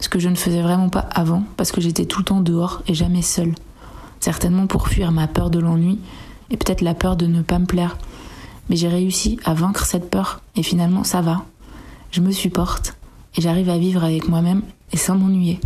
ce 0.00 0.08
que 0.08 0.18
je 0.18 0.30
ne 0.30 0.34
faisais 0.34 0.62
vraiment 0.62 0.88
pas 0.88 1.06
avant 1.12 1.42
parce 1.58 1.72
que 1.72 1.82
j'étais 1.82 2.06
tout 2.06 2.20
le 2.20 2.24
temps 2.24 2.40
dehors 2.40 2.82
et 2.86 2.94
jamais 2.94 3.20
seule 3.20 3.52
certainement 4.24 4.66
pour 4.66 4.88
fuir 4.88 5.12
ma 5.12 5.26
peur 5.26 5.50
de 5.50 5.58
l'ennui 5.58 5.98
et 6.50 6.56
peut-être 6.56 6.80
la 6.80 6.94
peur 6.94 7.14
de 7.16 7.26
ne 7.26 7.42
pas 7.42 7.58
me 7.58 7.66
plaire. 7.66 7.98
Mais 8.68 8.76
j'ai 8.76 8.88
réussi 8.88 9.38
à 9.44 9.52
vaincre 9.52 9.84
cette 9.84 10.08
peur 10.08 10.40
et 10.56 10.62
finalement 10.62 11.04
ça 11.04 11.20
va. 11.20 11.44
Je 12.10 12.22
me 12.22 12.32
supporte 12.32 12.96
et 13.36 13.42
j'arrive 13.42 13.68
à 13.68 13.76
vivre 13.76 14.02
avec 14.02 14.26
moi-même 14.28 14.62
et 14.92 14.96
sans 14.96 15.16
m'ennuyer. 15.16 15.60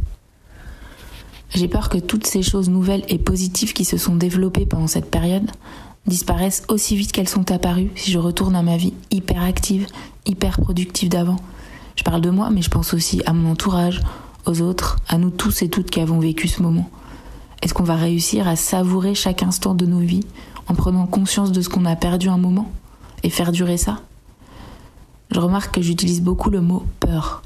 J'ai 1.55 1.68
peur 1.68 1.88
que 1.88 1.99
toutes 1.99 2.27
ces 2.27 2.42
choses 2.42 2.68
nouvelles 2.68 3.05
et 3.09 3.18
positives 3.18 3.73
qui 3.73 3.85
se 3.85 3.97
sont 3.97 4.16
développées 4.16 4.66
pendant 4.66 4.88
cette 4.88 5.11
période 5.11 5.49
disparaissent 6.09 6.64
aussi 6.68 6.97
vite 6.97 7.12
qu'elles 7.12 7.29
sont 7.29 7.53
apparues 7.53 7.92
si 7.94 8.11
je 8.11 8.18
retourne 8.18 8.57
à 8.57 8.62
ma 8.62 8.77
vie 8.77 8.94
hyper 9.12 9.42
active, 9.42 9.87
hyper 10.27 10.59
productive 10.59 11.09
d'avant. 11.09 11.38
Je 11.94 12.03
parle 12.03 12.23
de 12.23 12.31
moi, 12.31 12.51
mais 12.51 12.62
je 12.62 12.71
pense 12.71 12.92
aussi 12.92 13.23
à 13.25 13.33
mon 13.33 13.53
entourage, 13.53 14.01
aux 14.47 14.62
autres, 14.62 14.97
à 15.09 15.16
nous 15.16 15.31
tous 15.31 15.62
et 15.62 15.68
toutes 15.68 15.90
qui 15.90 16.01
avons 16.01 16.18
vécu 16.18 16.49
ce 16.49 16.61
moment. 16.61 16.90
Est-ce 17.62 17.75
qu'on 17.75 17.85
va 17.85 17.97
réussir 17.97 18.47
à 18.47 18.57
savourer 18.57 19.14
chaque 19.14 19.42
instant 19.42 19.75
de 19.75 19.87
nos 19.87 19.99
vies 19.99 20.25
en 20.68 20.75
prenant 20.75 21.07
conscience 21.07 21.53
de 21.53 21.61
ce 21.61 21.68
qu'on 21.68 21.85
a 21.85 21.97
perdu 21.97 22.29
un 22.29 22.38
moment 22.38 22.71
et 23.23 23.31
faire 23.31 23.53
durer 23.53 23.77
ça? 23.77 24.01
Je 25.31 25.40
remarque 25.40 25.75
que 25.75 25.83
j'utilise 25.83 26.23
beaucoup 26.23 26.51
le 26.51 26.61
mot 26.61 26.85
peur. 27.01 27.42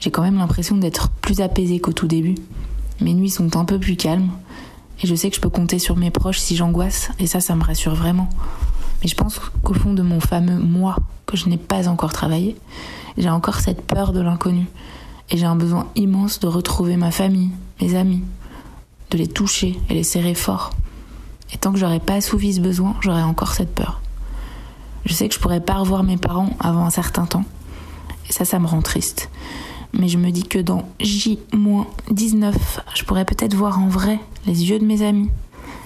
J'ai 0.00 0.10
quand 0.10 0.22
même 0.22 0.38
l'impression 0.38 0.76
d'être 0.76 1.10
plus 1.10 1.40
apaisée 1.40 1.80
qu'au 1.80 1.92
tout 1.92 2.06
début. 2.06 2.36
Mes 3.00 3.14
nuits 3.14 3.30
sont 3.30 3.56
un 3.56 3.64
peu 3.64 3.78
plus 3.78 3.96
calmes 3.96 4.30
et 5.02 5.06
je 5.06 5.14
sais 5.14 5.30
que 5.30 5.36
je 5.36 5.40
peux 5.40 5.50
compter 5.50 5.78
sur 5.78 5.96
mes 5.96 6.10
proches 6.10 6.38
si 6.38 6.56
j'angoisse 6.56 7.10
et 7.18 7.26
ça, 7.26 7.40
ça 7.40 7.54
me 7.56 7.62
rassure 7.62 7.94
vraiment. 7.94 8.28
Mais 9.02 9.08
je 9.08 9.14
pense 9.14 9.40
qu'au 9.62 9.74
fond 9.74 9.92
de 9.92 10.02
mon 10.02 10.20
fameux 10.20 10.58
moi 10.58 10.96
que 11.26 11.36
je 11.36 11.48
n'ai 11.48 11.58
pas 11.58 11.88
encore 11.88 12.12
travaillé, 12.12 12.56
j'ai 13.16 13.28
encore 13.28 13.60
cette 13.60 13.82
peur 13.82 14.12
de 14.12 14.20
l'inconnu 14.20 14.66
et 15.30 15.36
j'ai 15.36 15.46
un 15.46 15.56
besoin 15.56 15.88
immense 15.94 16.40
de 16.40 16.46
retrouver 16.46 16.96
ma 16.96 17.10
famille, 17.10 17.50
mes 17.80 17.94
amis, 17.96 18.22
de 19.10 19.18
les 19.18 19.28
toucher 19.28 19.78
et 19.88 19.94
les 19.94 20.02
serrer 20.02 20.34
fort. 20.34 20.70
Et 21.52 21.56
tant 21.56 21.72
que 21.72 21.78
j'aurais 21.78 22.00
pas 22.00 22.14
assouvi 22.14 22.54
ce 22.54 22.60
besoin, 22.60 22.96
j'aurais 23.00 23.22
encore 23.22 23.54
cette 23.54 23.74
peur. 23.74 24.00
Je 25.06 25.14
sais 25.14 25.28
que 25.28 25.34
je 25.34 25.40
pourrais 25.40 25.60
pas 25.60 25.74
revoir 25.74 26.02
mes 26.04 26.16
parents 26.16 26.50
avant 26.60 26.84
un 26.84 26.90
certain 26.90 27.24
temps. 27.24 27.44
Et 28.28 28.32
ça, 28.32 28.44
ça 28.44 28.58
me 28.58 28.66
rend 28.66 28.82
triste. 28.82 29.30
Mais 29.94 30.08
je 30.08 30.18
me 30.18 30.30
dis 30.30 30.42
que 30.42 30.58
dans 30.58 30.86
J-19, 31.00 32.54
je 32.94 33.04
pourrais 33.04 33.24
peut-être 33.24 33.54
voir 33.54 33.78
en 33.78 33.88
vrai 33.88 34.20
les 34.46 34.68
yeux 34.68 34.78
de 34.78 34.84
mes 34.84 35.02
amis. 35.02 35.30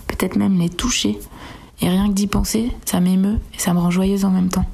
Peut-être 0.08 0.36
même 0.36 0.58
les 0.58 0.70
toucher. 0.70 1.18
Et 1.80 1.88
rien 1.88 2.08
que 2.08 2.14
d'y 2.14 2.26
penser, 2.26 2.72
ça 2.84 3.00
m'émeut 3.00 3.38
et 3.54 3.58
ça 3.58 3.72
me 3.74 3.78
rend 3.78 3.90
joyeuse 3.90 4.24
en 4.24 4.30
même 4.30 4.48
temps. 4.48 4.66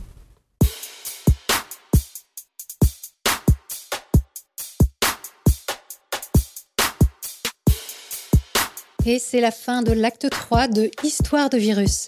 C'est 9.17 9.41
la 9.41 9.51
fin 9.51 9.81
de 9.81 9.93
l'acte 9.93 10.29
3 10.29 10.69
de 10.69 10.91
Histoire 11.03 11.49
de 11.49 11.57
virus. 11.57 12.05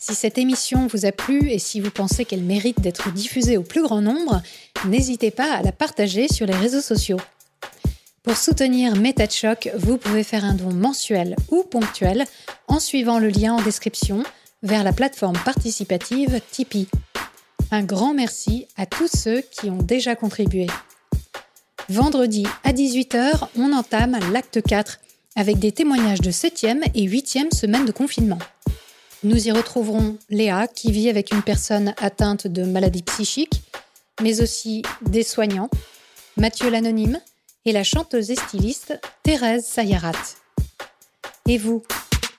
Si 0.00 0.16
cette 0.16 0.38
émission 0.38 0.88
vous 0.88 1.06
a 1.06 1.12
plu 1.12 1.48
et 1.48 1.60
si 1.60 1.78
vous 1.78 1.92
pensez 1.92 2.24
qu'elle 2.24 2.42
mérite 2.42 2.80
d'être 2.80 3.12
diffusée 3.12 3.56
au 3.56 3.62
plus 3.62 3.80
grand 3.80 4.00
nombre, 4.00 4.42
n'hésitez 4.86 5.30
pas 5.30 5.52
à 5.52 5.62
la 5.62 5.70
partager 5.70 6.26
sur 6.26 6.44
les 6.44 6.56
réseaux 6.56 6.80
sociaux. 6.80 7.20
Pour 8.24 8.36
soutenir 8.36 8.96
MetaChoc, 8.96 9.70
vous 9.76 9.98
pouvez 9.98 10.24
faire 10.24 10.44
un 10.44 10.54
don 10.54 10.72
mensuel 10.72 11.36
ou 11.52 11.62
ponctuel 11.62 12.24
en 12.66 12.80
suivant 12.80 13.20
le 13.20 13.28
lien 13.28 13.54
en 13.54 13.62
description 13.62 14.24
vers 14.64 14.82
la 14.82 14.92
plateforme 14.92 15.38
participative 15.44 16.40
Tipeee. 16.50 16.88
Un 17.70 17.84
grand 17.84 18.14
merci 18.14 18.66
à 18.76 18.86
tous 18.86 19.08
ceux 19.16 19.42
qui 19.42 19.70
ont 19.70 19.82
déjà 19.82 20.16
contribué. 20.16 20.66
Vendredi 21.88 22.44
à 22.64 22.72
18h, 22.72 23.46
on 23.56 23.72
entame 23.72 24.18
l'acte 24.32 24.60
4 24.60 24.98
avec 25.36 25.58
des 25.58 25.72
témoignages 25.72 26.20
de 26.20 26.30
7e 26.30 26.82
et 26.94 27.06
8e 27.06 27.54
semaine 27.54 27.84
de 27.84 27.92
confinement. 27.92 28.38
Nous 29.24 29.46
y 29.46 29.52
retrouverons 29.52 30.16
Léa 30.30 30.66
qui 30.66 30.90
vit 30.90 31.08
avec 31.08 31.32
une 31.32 31.42
personne 31.42 31.94
atteinte 31.98 32.46
de 32.46 32.64
maladie 32.64 33.02
psychique, 33.02 33.62
mais 34.20 34.42
aussi 34.42 34.82
des 35.02 35.22
soignants, 35.22 35.70
Mathieu 36.36 36.70
l'anonyme 36.70 37.20
et 37.64 37.72
la 37.72 37.84
chanteuse 37.84 38.30
et 38.30 38.36
styliste 38.36 38.98
Thérèse 39.22 39.64
Sayarat. 39.64 40.12
Et 41.48 41.58
vous, 41.58 41.82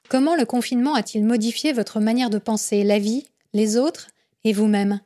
comment 0.10 0.36
le 0.36 0.45
confinement 0.45 0.95
a-t-il 0.95 1.23
modifié 1.23 1.73
votre 1.73 1.99
manière 1.99 2.29
de 2.29 2.38
penser 2.38 2.84
la 2.84 2.99
vie, 2.99 3.25
les 3.53 3.77
autres 3.77 4.08
et 4.43 4.53
vous-même? 4.53 4.99